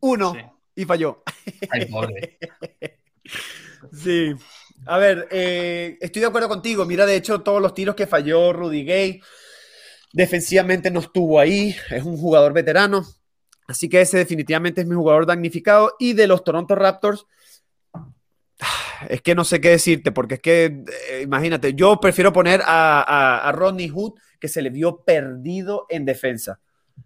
[0.00, 1.22] Uno y falló.
[3.92, 4.34] sí.
[4.86, 6.84] A ver, eh, estoy de acuerdo contigo.
[6.84, 9.20] Mira, de hecho, todos los tiros que falló Rudy Gay,
[10.12, 11.76] defensivamente no estuvo ahí.
[11.90, 13.04] Es un jugador veterano.
[13.66, 15.94] Así que ese definitivamente es mi jugador damnificado.
[15.98, 17.26] Y de los Toronto Raptors,
[19.08, 23.48] es que no sé qué decirte, porque es que, eh, imagínate, yo prefiero poner a,
[23.48, 26.58] a Rodney Hood, que se le vio perdido en defensa.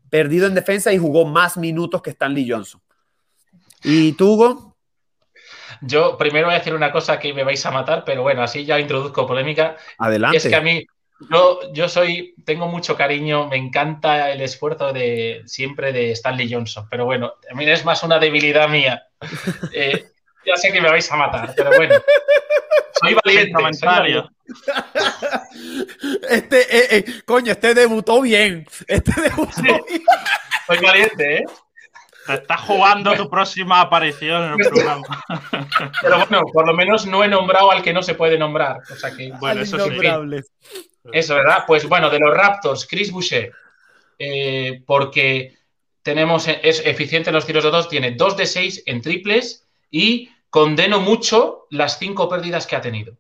[0.09, 2.81] Perdido en defensa y jugó más minutos que Stanley Johnson.
[3.85, 4.77] ¿Y tú, Hugo?
[5.83, 8.65] Yo primero voy a decir una cosa que me vais a matar, pero bueno, así
[8.65, 9.77] ya introduzco polémica.
[9.99, 10.39] Adelante.
[10.39, 10.87] Es que a mí,
[11.31, 16.87] yo, yo soy, tengo mucho cariño, me encanta el esfuerzo de siempre de Stanley Johnson,
[16.91, 19.03] pero bueno, también es más una debilidad mía.
[19.73, 20.05] Eh,
[20.47, 21.95] ya sé que me vais a matar, pero bueno.
[23.01, 24.25] Soy valiente, soy
[26.31, 28.67] Este, eh, eh, coño, este debutó bien.
[28.87, 29.81] Este debutó bien.
[30.67, 31.45] Soy valiente, ¿eh?
[32.27, 35.25] Te estás jugando tu próxima aparición en el programa.
[36.01, 38.81] Pero bueno, por lo menos no he nombrado al que no se puede nombrar.
[38.91, 39.99] O sea que, bueno, eso sí.
[41.13, 41.65] Eso, ¿verdad?
[41.67, 43.53] Pues bueno, de los Raptors, Chris Boucher,
[44.19, 45.55] eh, porque
[46.03, 50.31] tenemos, es eficiente en los tiros de dos, tiene 2 de 6 en triples y
[50.51, 53.17] condeno mucho las cinco pérdidas que ha tenido.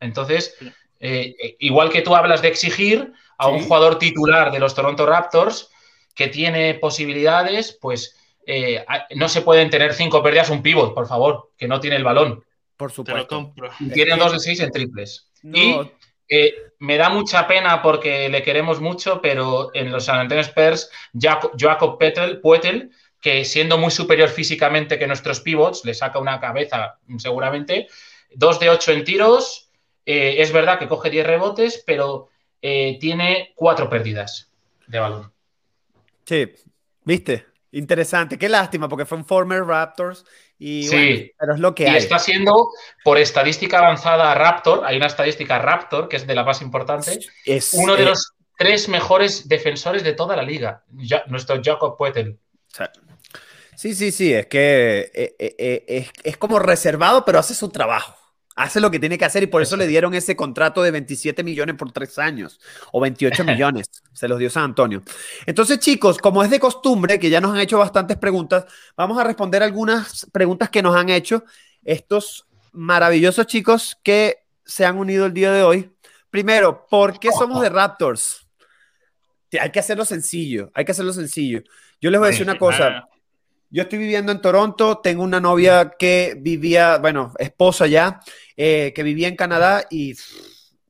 [0.00, 0.56] Entonces,
[1.00, 5.70] eh, igual que tú hablas de exigir a un jugador titular de los Toronto Raptors
[6.14, 8.16] que tiene posibilidades, pues
[8.46, 8.84] eh,
[9.14, 12.44] no se pueden tener cinco pérdidas un pivot, por favor, que no tiene el balón.
[12.76, 13.54] Por supuesto.
[13.92, 15.30] Tiene dos de seis en triples.
[15.42, 15.76] Y
[16.28, 20.90] eh, me da mucha pena porque le queremos mucho, pero en los San Antonio Spurs,
[21.14, 21.98] Jacob
[22.42, 22.90] Puetel,
[23.20, 27.86] que siendo muy superior físicamente que nuestros pivots, le saca una cabeza seguramente.
[28.34, 29.70] Dos de ocho en tiros.
[30.04, 32.28] Eh, es verdad que coge 10 rebotes, pero
[32.60, 34.52] tiene cuatro pérdidas
[34.86, 35.32] de balón.
[36.24, 36.52] Sí,
[37.04, 40.24] viste, Interesante, qué lástima, porque fue un former Raptors
[40.58, 41.32] y sí.
[41.38, 41.96] pero es lo que y hay.
[41.96, 42.68] está siendo,
[43.02, 47.72] por estadística avanzada Raptor, hay una estadística Raptor, que es de la más importante, es
[47.72, 50.84] uno de eh, los tres mejores defensores de toda la liga,
[51.26, 52.38] nuestro Jacob Poetel.
[53.74, 58.14] Sí, sí, sí, es que eh, eh, es, es, como reservado, pero hace su trabajo.
[58.56, 61.42] Hace lo que tiene que hacer y por eso le dieron ese contrato de 27
[61.42, 62.60] millones por tres años
[62.92, 63.86] o 28 millones.
[64.12, 65.02] Se los dio San Antonio.
[65.46, 69.24] Entonces, chicos, como es de costumbre, que ya nos han hecho bastantes preguntas, vamos a
[69.24, 71.44] responder algunas preguntas que nos han hecho
[71.84, 75.90] estos maravillosos chicos que se han unido el día de hoy.
[76.30, 78.46] Primero, ¿por qué somos de Raptors?
[79.60, 81.62] Hay que hacerlo sencillo, hay que hacerlo sencillo.
[82.00, 83.06] Yo les voy a decir una cosa.
[83.72, 88.20] Yo estoy viviendo en Toronto, tengo una novia que vivía, bueno, esposa ya,
[88.54, 90.14] eh, que vivía en Canadá y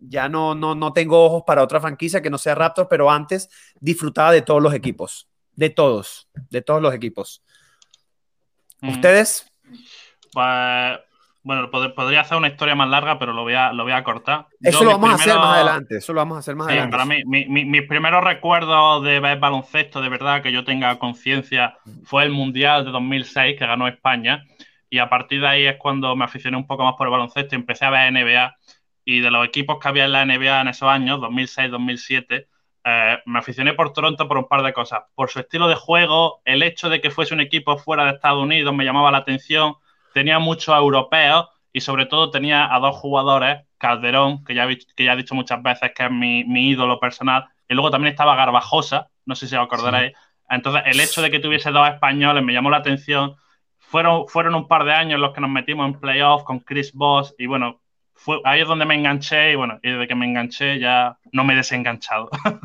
[0.00, 3.48] ya no, no, no tengo ojos para otra franquicia que no sea Raptors, pero antes
[3.78, 7.44] disfrutaba de todos los equipos, de todos, de todos los equipos.
[8.80, 8.88] Mm.
[8.88, 9.46] ¿Ustedes?
[10.32, 10.98] Pues
[11.44, 14.46] bueno, podría hacer una historia más larga, pero lo voy a, lo voy a cortar.
[14.60, 15.96] Eso lo vamos a hacer más adelante.
[15.96, 16.92] Eso lo vamos a hacer más adelante.
[16.92, 22.22] Para mí, mis primeros recuerdos de ver baloncesto, de verdad, que yo tenga conciencia, fue
[22.24, 24.44] el Mundial de 2006 que ganó España.
[24.88, 27.54] Y a partir de ahí es cuando me aficioné un poco más por el baloncesto
[27.54, 28.54] y empecé a ver NBA.
[29.04, 32.46] Y de los equipos que había en la NBA en esos años, 2006-2007,
[32.84, 35.00] eh, me aficioné por Toronto por un par de cosas.
[35.16, 38.42] Por su estilo de juego, el hecho de que fuese un equipo fuera de Estados
[38.42, 39.74] Unidos me llamaba la atención
[40.12, 45.14] tenía muchos europeos y sobre todo tenía a dos jugadores, Calderón, que ya, que ya
[45.14, 49.34] he dicho muchas veces que es mi, ídolo personal, y luego también estaba Garbajosa, no
[49.34, 50.12] sé si os acordaréis.
[50.48, 53.36] Entonces, el hecho de que tuviese dos españoles me llamó la atención.
[53.78, 57.34] Fueron, fueron un par de años los que nos metimos en playoff con Chris Boss
[57.38, 57.80] y bueno,
[58.14, 61.44] fue, ahí es donde me enganché y bueno, y desde que me enganché ya no
[61.44, 62.30] me he desenganchado.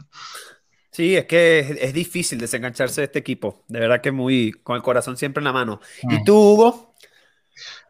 [0.90, 3.64] Sí, es que es, difícil desengancharse de este equipo.
[3.68, 5.80] De verdad que muy con el corazón siempre en la mano.
[6.02, 6.24] ¿Y mm.
[6.24, 6.96] tú, Hugo?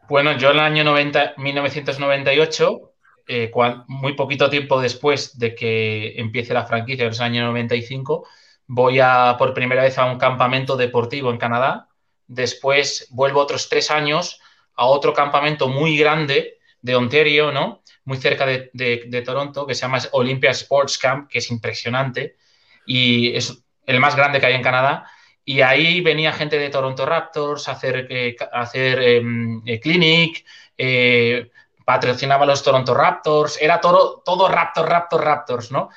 [0.10, 2.94] Bueno, yo en el año 90, 1998,
[3.28, 3.52] eh,
[3.88, 8.26] muy poquito tiempo después de que empiece la franquicia, en el año 95,
[8.68, 11.90] voy a por primera vez a un campamento deportivo en Canadá.
[12.26, 14.40] Después vuelvo otros tres años
[14.76, 17.82] a otro campamento muy grande de Ontario, ¿no?
[18.06, 22.38] Muy cerca de, de Toronto, que se llama Olympia Sports Camp, que es impresionante
[22.86, 25.06] y es el más grande que hay en Canadá.
[25.50, 30.44] Y ahí venía gente de Toronto Raptors a hacer, eh, hacer em, eh, clinic,
[30.78, 31.50] eh,
[31.86, 35.88] patrocinaba los Toronto Raptors, era todo, todo Raptors, Raptors, Raptors, ¿no?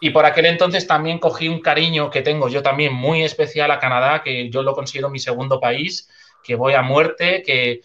[0.00, 3.78] Y por aquel entonces también cogí un cariño que tengo yo también muy especial a
[3.78, 6.08] Canadá, que yo lo considero mi segundo país,
[6.42, 7.82] que voy a muerte, que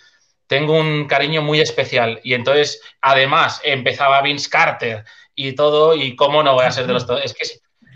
[0.47, 2.21] tengo un cariño muy especial.
[2.23, 5.03] Y entonces, además, empezaba Vince Carter
[5.35, 7.05] y todo, y cómo no voy a ser de los...
[7.21, 7.45] Es que,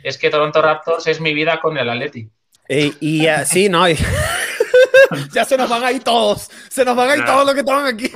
[0.03, 2.30] es que Toronto Raptors es mi vida con el Atleti.
[2.76, 3.86] Eh, y así, ¿no?
[5.34, 6.49] ya se nos van ahí todos.
[6.69, 8.11] Se nos van ahí todos los que estaban aquí.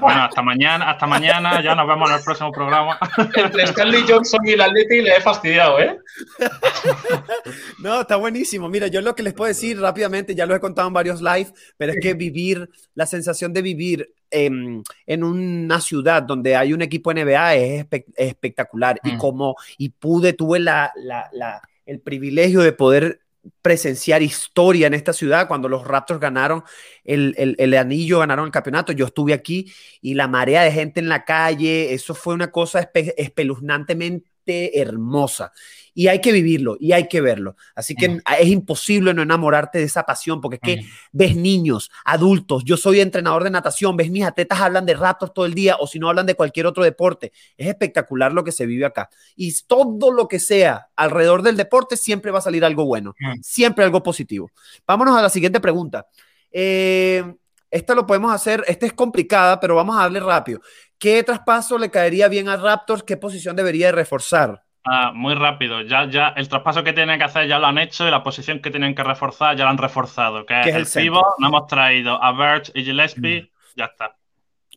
[0.00, 2.98] bueno, hasta mañana, hasta mañana, ya nos vemos en el próximo programa.
[3.34, 5.98] Entre Stanley Johnson y el Atleti le he fastidiado, ¿eh?
[7.78, 8.68] No, está buenísimo.
[8.68, 11.50] Mira, yo lo que les puedo decir rápidamente, ya lo he contado en varios live,
[11.78, 14.84] pero es que vivir, la sensación de vivir en,
[15.24, 19.00] una ciudad donde hay un equipo NBA es, espectacular.
[19.04, 19.18] Y mm.
[19.18, 23.20] como, y pude, tuve la, la, el privilegio de poder
[23.62, 26.64] presenciar historia en esta ciudad cuando los Raptors ganaron
[27.04, 28.92] el, anillo, ganaron el campeonato.
[28.92, 32.90] Yo estuve aquí y la marea de gente en la calle, eso fue una cosa
[33.16, 35.52] espeluznantemente hermosa
[35.98, 37.56] y hay que vivirlo y hay que verlo.
[37.74, 42.62] Así que es imposible no enamorarte de esa pasión, porque es que ves niños, adultos,
[42.64, 45.88] yo soy entrenador de natación, ves mis atletas hablan de Raptors todo el día o
[45.88, 47.32] si no hablan de cualquier otro deporte.
[47.56, 49.10] Es espectacular lo que se vive acá.
[49.34, 53.84] Y todo lo que sea alrededor del deporte siempre va a salir algo bueno, siempre
[53.84, 54.52] algo positivo.
[54.86, 56.06] Vámonos a la siguiente pregunta.
[56.52, 57.24] Eh,
[57.72, 60.60] esta lo podemos hacer, esta es complicada, pero vamos a darle rápido.
[60.96, 63.02] ¿Qué traspaso le caería bien a Raptors?
[63.02, 64.62] ¿Qué posición debería reforzar?
[64.90, 65.82] Ah, muy rápido.
[65.82, 68.60] Ya, ya el traspaso que tienen que hacer ya lo han hecho y la posición
[68.60, 70.46] que tienen que reforzar ya lo han reforzado.
[70.46, 71.22] Que es, el, pivo.
[71.38, 73.42] No hemos traído a Birch y Gillespie.
[73.42, 73.76] Mm.
[73.76, 74.16] Ya está.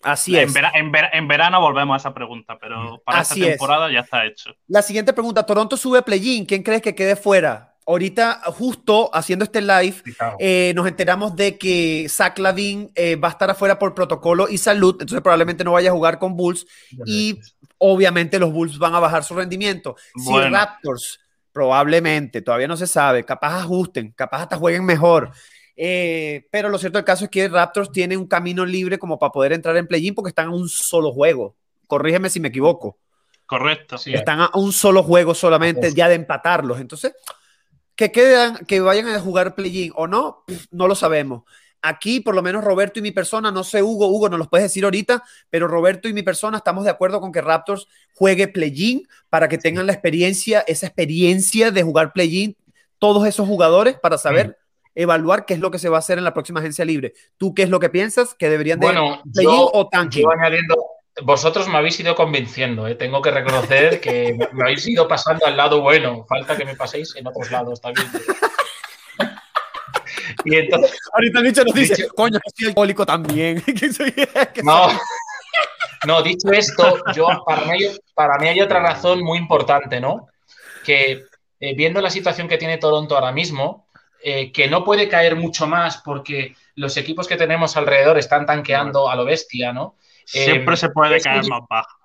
[0.03, 0.53] Así es.
[0.73, 4.51] En, verano volvemos a esa pregunta, pero para esta temporada ya está hecho.
[4.67, 6.45] La siguiente pregunta: Toronto sube play-in.
[6.45, 7.70] ¿Quién crees que quede fuera?
[7.87, 9.95] Ahorita, justo haciendo este live,
[10.39, 14.57] eh, nos enteramos de que Zach Lavin eh, va a estar afuera por protocolo y
[14.59, 16.65] salud, entonces probablemente no vaya a jugar con Bulls
[17.05, 17.39] y
[17.79, 19.95] obviamente los Bulls van a bajar su rendimiento.
[20.15, 21.19] Si Raptors,
[21.51, 25.31] probablemente, todavía no se sabe, capaz ajusten, capaz hasta jueguen mejor.
[25.75, 29.31] Eh, pero lo cierto del caso es que Raptors tiene un camino libre como para
[29.31, 31.55] poder entrar en play-in porque están en un solo juego.
[31.87, 32.99] Corrígeme si me equivoco.
[33.47, 33.97] Correcto.
[34.05, 36.79] están a un solo juego solamente ya de empatarlos.
[36.79, 37.13] Entonces,
[38.01, 41.43] que quedan, que vayan a jugar play-in o no, no lo sabemos.
[41.83, 44.63] Aquí, por lo menos Roberto y mi persona, no sé, Hugo, Hugo, no los puedes
[44.63, 49.07] decir ahorita, pero Roberto y mi persona estamos de acuerdo con que Raptors juegue play-in
[49.29, 52.57] para que tengan la experiencia, esa experiencia de jugar play-in,
[52.97, 54.57] todos esos jugadores para saber
[54.95, 57.13] evaluar qué es lo que se va a hacer en la próxima agencia libre.
[57.37, 58.33] ¿Tú qué es lo que piensas?
[58.33, 60.80] ¿Que deberían de yo, o Yo añadiendo,
[61.23, 62.95] vosotros me habéis ido convenciendo, ¿eh?
[62.95, 66.25] tengo que reconocer que me habéis ido pasando al lado bueno.
[66.27, 68.07] Falta que me paséis en otros lados también.
[70.45, 73.63] Y entonces, Ahorita dicho nos dice, coño, que soy alcohólico también.
[74.63, 74.87] no,
[76.07, 77.79] no, dicho esto, yo, para, mí,
[78.13, 80.27] para mí hay otra razón muy importante, ¿no?
[80.83, 81.25] Que
[81.59, 83.87] eh, viendo la situación que tiene Toronto ahora mismo,
[84.23, 89.09] eh, que no puede caer mucho más porque los equipos que tenemos alrededor están tanqueando
[89.09, 89.95] a lo bestia, ¿no?
[90.25, 91.97] Siempre eh, se puede caer más bajo.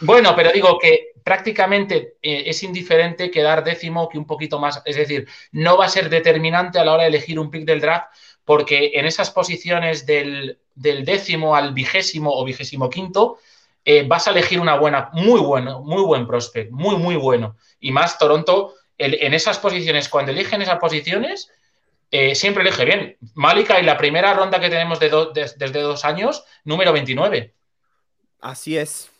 [0.00, 4.80] Bueno, pero digo que prácticamente es indiferente quedar décimo que un poquito más.
[4.84, 7.80] Es decir, no va a ser determinante a la hora de elegir un pick del
[7.80, 8.06] draft,
[8.44, 13.38] porque en esas posiciones del, décimo al vigésimo o vigésimo quinto,
[14.06, 17.56] vas a elegir una buena, muy bueno, muy buen prospect, muy, muy bueno.
[17.80, 21.50] Y más Toronto en esas posiciones, cuando eligen esas posiciones,
[22.16, 23.16] eh, siempre elige bien.
[23.34, 27.52] Malika y la primera ronda que tenemos de desde dos años, número 29.
[28.40, 29.10] Así es.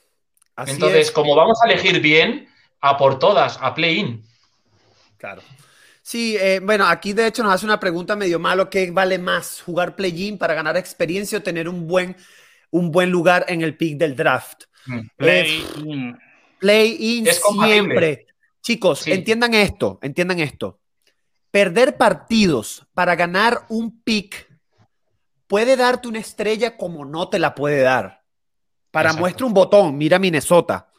[0.56, 2.48] Entonces, como vamos a elegir bien,
[2.80, 4.24] a por todas, a play-in.
[5.16, 5.42] Claro.
[6.02, 9.60] Sí, eh, bueno, aquí de hecho nos hace una pregunta medio malo, ¿qué vale más,
[9.62, 12.14] jugar play-in para ganar experiencia o tener un buen,
[12.70, 14.66] un buen lugar en el pick del draft?
[14.86, 15.00] Mm.
[15.16, 16.18] Play-in.
[16.60, 18.28] Play-in siempre.
[18.62, 20.78] Chicos, entiendan esto, entiendan esto.
[21.54, 24.52] Perder partidos para ganar un pick
[25.46, 28.24] puede darte una estrella como no te la puede dar.
[28.90, 30.90] Para muestra un botón, mira Minnesota,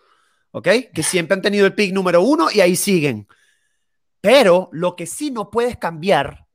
[0.51, 0.69] ¿ok?
[0.93, 3.27] Que siempre han tenido el pick número uno y ahí siguen.
[4.21, 6.47] Pero lo que sí no puedes cambiar,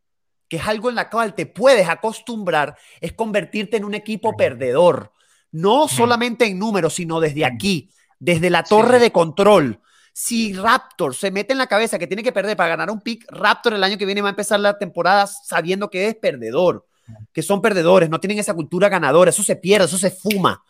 [0.48, 5.12] que es algo en la cual te puedes acostumbrar, es convertirte en un equipo perdedor.
[5.52, 11.30] No solamente en números, sino desde aquí, desde la torre de control si Raptor se
[11.30, 13.98] mete en la cabeza que tiene que perder para ganar un pick, Raptor el año
[13.98, 16.86] que viene va a empezar la temporada sabiendo que es perdedor,
[17.32, 20.62] que son perdedores, no tienen esa cultura ganadora, eso se pierde, eso se fuma.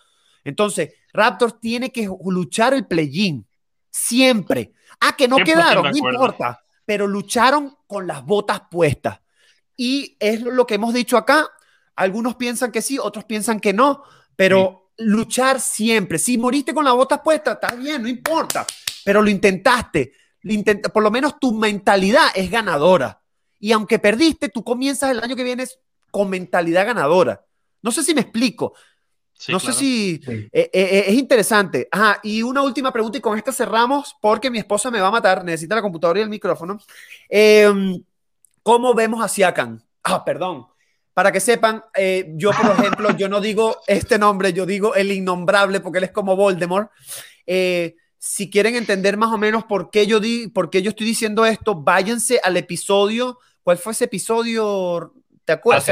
[0.45, 3.47] Entonces, Raptor tiene que luchar el play-in,
[3.91, 4.73] siempre.
[5.01, 9.21] Ah, que no quedaron, no importa, pero lucharon con las botas puestas.
[9.77, 11.49] Y es lo que hemos dicho acá.
[11.97, 14.03] Algunos piensan que sí, otros piensan que no,
[14.37, 16.19] pero luchar siempre.
[16.19, 18.67] Si moriste con las botas puestas, está bien, no importa
[19.05, 20.13] pero lo intentaste.
[20.93, 23.21] por lo menos tu mentalidad es ganadora.
[23.59, 25.67] Y aunque perdiste, tú comienzas el año que viene
[26.11, 27.45] con mentalidad ganadora.
[27.83, 28.75] No sé si me explico.
[29.49, 31.89] no sé si eh, eh, eh, es interesante.
[31.91, 35.13] Ajá, y una última pregunta y con esta cerramos porque mi esposa me va a
[35.13, 36.79] matar, necesita la computadora y el micrófono.
[37.29, 38.03] Em,
[38.63, 39.83] ¿Cómo vemos a Siakan?
[40.03, 40.67] Ah, perdón.
[41.13, 41.83] Para que sepan,
[42.35, 46.13] yo por ejemplo, yo no digo este nombre, yo digo el innombrable porque él es
[46.13, 46.91] como Voldemort.
[48.23, 51.47] Si quieren entender más o menos por qué yo, di, por qué yo estoy diciendo
[51.47, 53.39] esto, váyanse al episodio.
[53.63, 55.15] ¿Cuál fue ese episodio?
[55.47, 55.85] ¿Te acuerdas?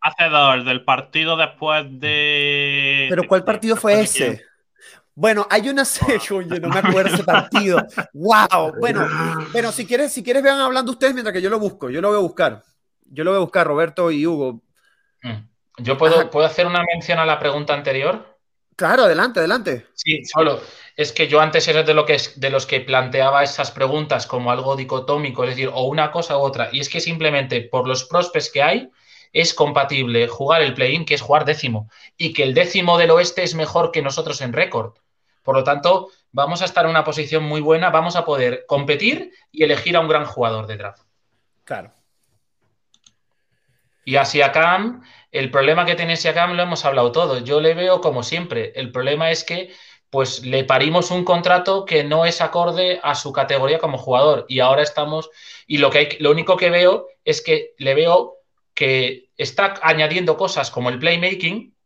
[0.00, 3.08] Hace, dos, del partido después de.
[3.10, 4.42] ¿Pero cuál partido fue ese?
[5.14, 7.78] Bueno, hay una serie, oye, no me acuerdo ese partido.
[8.14, 8.76] ¡Wow!
[8.78, 9.06] Bueno,
[9.52, 11.90] bueno, si quieres, si quieres, vean hablando ustedes mientras que yo lo busco.
[11.90, 12.62] Yo lo voy a buscar.
[13.04, 14.62] Yo lo voy a buscar, Roberto y Hugo.
[15.22, 15.82] Mm.
[15.82, 18.29] ¿Yo puedo, ¿puedo hacer una mención a la pregunta anterior?
[18.80, 19.88] Claro, adelante, adelante.
[19.92, 20.58] Sí, solo
[20.96, 24.50] es que yo antes era de, lo que, de los que planteaba esas preguntas como
[24.50, 26.70] algo dicotómico, es decir, o una cosa u otra.
[26.72, 28.90] Y es que simplemente por los prospects que hay,
[29.34, 33.42] es compatible jugar el play-in, que es jugar décimo, y que el décimo del oeste
[33.42, 34.94] es mejor que nosotros en récord.
[35.42, 39.30] Por lo tanto, vamos a estar en una posición muy buena, vamos a poder competir
[39.52, 41.02] y elegir a un gran jugador de draft.
[41.64, 41.92] Claro.
[44.06, 45.02] Y a Siakam,
[45.32, 47.38] el problema que tiene Siakam lo hemos hablado todo.
[47.38, 48.72] Yo le veo como siempre.
[48.74, 49.72] El problema es que
[50.10, 54.44] pues le parimos un contrato que no es acorde a su categoría como jugador.
[54.48, 55.30] Y ahora estamos,
[55.66, 58.38] y lo, que hay, lo único que veo es que le veo
[58.74, 61.76] que está añadiendo cosas como el playmaking,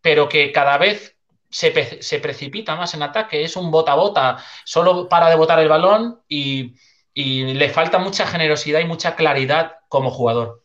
[0.00, 1.16] pero que cada vez
[1.50, 1.72] se,
[2.20, 6.74] precipita más en ataque, es un bota bota, solo para de botar el balón y
[7.14, 10.63] le falta mucha generosidad y mucha claridad como jugador.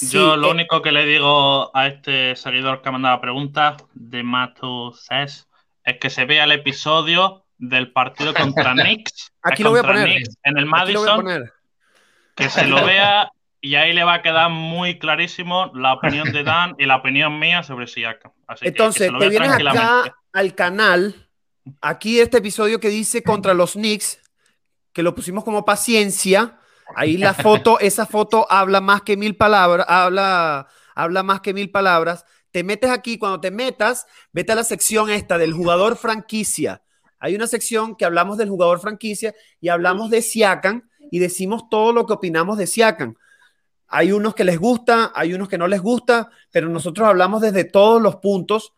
[0.00, 3.76] Yo lo eh, único que le digo a este seguidor que ha mandado la pregunta
[3.92, 5.48] de Matu Cés
[5.84, 9.32] es que se vea el episodio del partido contra Knicks.
[9.42, 10.22] Aquí lo voy a poner.
[10.42, 11.50] en el Madison.
[12.34, 16.42] Que se lo vea y ahí le va a quedar muy clarísimo la opinión de
[16.42, 18.32] Dan y la opinión mía sobre Siakam.
[18.62, 21.28] Entonces, te vienes acá al canal,
[21.80, 24.20] aquí este episodio que dice contra los Knicks,
[24.92, 26.59] que lo pusimos como paciencia.
[26.96, 31.70] Ahí la foto, esa foto habla más que mil palabras, habla, habla más que mil
[31.70, 36.82] palabras te metes aquí, cuando te metas, vete a la sección esta del jugador franquicia.
[37.18, 41.92] Hay una sección que hablamos del jugador franquicia y hablamos de Siakan y decimos todo
[41.92, 43.16] lo que opinamos de Siakan.
[43.88, 47.64] Hay unos que les gusta, hay unos que no les gusta, pero nosotros hablamos desde
[47.64, 48.72] todos los puntos,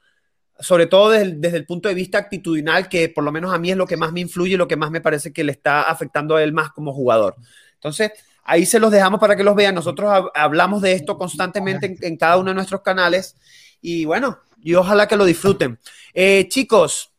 [0.59, 3.77] sobre todo desde, el punto de vista actitudinal, que por lo menos a mí es
[3.77, 6.43] lo que más me influye, lo que más me parece que le está afectando a
[6.43, 7.37] él más como jugador.
[7.83, 8.13] Entonces,
[8.45, 9.75] ahí se los dejamos para que los vean.
[9.75, 13.35] Nosotros hablamos de esto constantemente en, cada uno de nuestros canales
[13.81, 15.81] y bueno, y ojalá que lo disfruten.
[16.15, 17.11] Eh, chicos.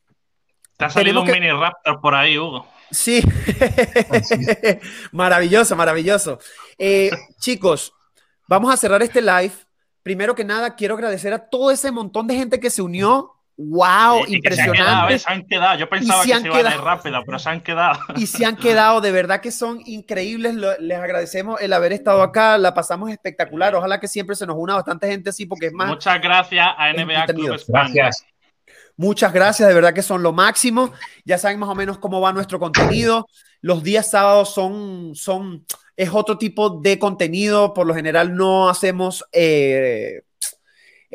[0.77, 2.65] Te ha salido un mini raptor por ahí, Hugo.
[2.91, 3.21] Sí,
[5.11, 6.39] maravilloso, maravilloso.
[6.77, 7.93] Eh, chicos,
[8.47, 9.51] vamos a cerrar este live.
[10.01, 13.33] Primero que nada, quiero agradecer a todo ese montón de gente que se unió.
[13.55, 14.25] ¡Wow!
[14.27, 15.19] impresionante.
[15.19, 17.99] Se han, quedado, Yo pensaba que se iban a ir rápido, pero se han quedado.
[18.15, 20.55] Y se han quedado, de verdad que son increíbles.
[20.79, 22.57] Les agradecemos el haber estado acá.
[22.57, 23.75] La pasamos espectacular.
[23.75, 25.87] Ojalá que siempre se nos una bastante gente así, porque es más.
[25.87, 28.25] Muchas gracias a NBA Club Gracias.
[28.95, 30.91] Muchas gracias, de verdad que son lo máximo.
[31.25, 33.27] Ya saben más o menos cómo va nuestro contenido.
[33.61, 35.65] Los días sábados son, son,
[35.95, 37.73] es otro tipo de contenido.
[37.73, 40.21] Por lo general no hacemos eh,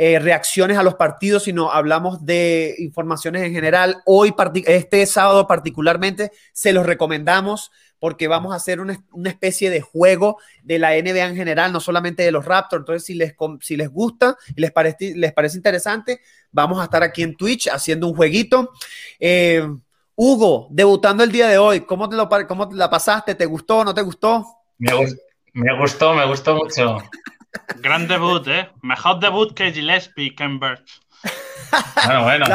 [0.00, 4.00] eh, reacciones a los partidos, sino hablamos de informaciones en general.
[4.06, 4.32] Hoy,
[4.66, 10.78] este sábado particularmente, se los recomendamos porque vamos a hacer una, especie de juego de
[10.78, 12.82] la NBA en general, no solamente de los Raptors.
[12.82, 16.20] Entonces, si les, si les gusta y les parece, les parece interesante,
[16.52, 18.70] vamos a estar aquí en Twitch haciendo un jueguito.
[19.18, 19.66] Eh,
[20.14, 23.34] Hugo, debutando el día de hoy, ¿cómo te, lo, cómo la pasaste?
[23.34, 23.84] ¿Te gustó?
[23.84, 24.46] ¿No te gustó?
[24.78, 24.92] Me,
[25.76, 26.98] gustó, me gustó mucho.
[27.76, 28.68] Gran debut, ¿eh?
[28.82, 32.46] Mejor debut que Gillespie, Ken Bueno, bueno.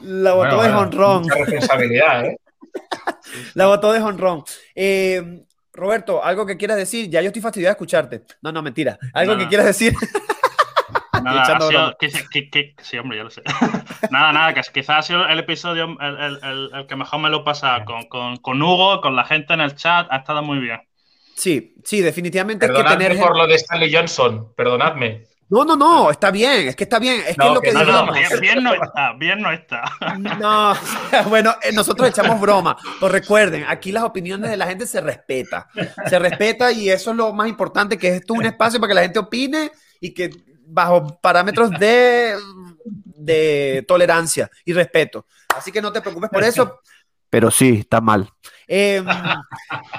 [0.00, 1.28] La, botó de honrón.
[1.28, 2.36] responsabilidad, ¿eh?
[3.54, 4.44] La botó de honrón.
[4.74, 7.08] Eh, Roberto, algo que quieras decir.
[7.10, 8.22] Ya yo estoy fastidiado de escucharte.
[8.42, 8.98] No, no, mentira.
[9.12, 9.94] Algo que quieras decir.
[11.22, 11.58] Nada,
[12.82, 13.42] sí, hombre, ya lo sé.
[14.10, 18.04] nada, nada, que quizás ha sido el episodio el, que mejor me lo pasa con,
[18.04, 20.06] con, con, Hugo, con la gente en el chat.
[20.10, 20.80] Ha estado muy bien.
[21.36, 23.18] Sí, sí, definitivamente hay que tener.
[23.20, 25.24] por lo de Stanley Johnson, perdonadme.
[25.48, 27.84] No, no, no, está bien, es que está bien, es que es lo que, no,
[27.84, 29.84] no, bien, no está, bien no está.
[30.40, 30.74] No,
[31.28, 35.68] bueno, eh, nosotros echamos broma, pero recuerden, aquí las opiniones de la gente se respeta,
[36.08, 38.94] se respeta y eso es lo más importante, que esto es un espacio para que
[38.94, 40.30] la gente opine y que
[40.66, 42.34] bajo parámetros de,
[42.84, 45.26] de tolerancia y respeto.
[45.56, 46.80] Así que no te preocupes por eso,
[47.30, 48.28] pero sí, está mal.
[48.68, 49.06] Em,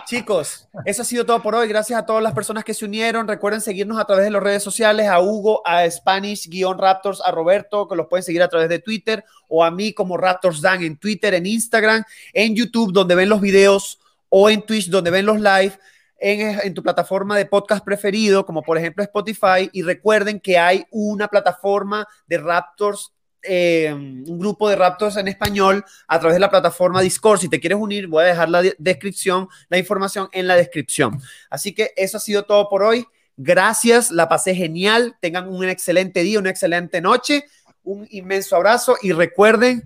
[0.06, 1.68] chicos, eso ha sido todo por hoy.
[1.68, 3.28] Gracias a todas las personas que se unieron.
[3.28, 7.96] Recuerden seguirnos a través de las redes sociales, a Hugo, a Spanish-Raptors, a Roberto, que
[7.96, 11.34] los pueden seguir a través de Twitter, o a mí como Raptors Dan en Twitter,
[11.34, 12.04] en Instagram,
[12.34, 14.00] en YouTube, donde ven los videos,
[14.30, 15.74] o en Twitch, donde ven los live.
[16.20, 20.84] En, en, tu plataforma de podcast preferido, como por ejemplo Spotify, y recuerden que hay
[20.90, 26.50] una plataforma de Raptors eh, un grupo de Raptors en español a través de la
[26.50, 27.40] plataforma Discord.
[27.40, 31.20] Si te quieres unir, voy a dejar la descripción, la información en la descripción.
[31.50, 33.06] Así que eso ha sido todo por hoy.
[33.38, 35.16] Gracias, la pasé genial.
[35.22, 37.46] Tengan un excelente día, una excelente noche.
[37.84, 39.84] Un inmenso abrazo y recuerden,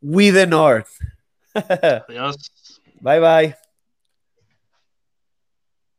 [0.00, 0.88] We the North.
[1.54, 2.36] Adiós.
[3.00, 3.63] Bye bye.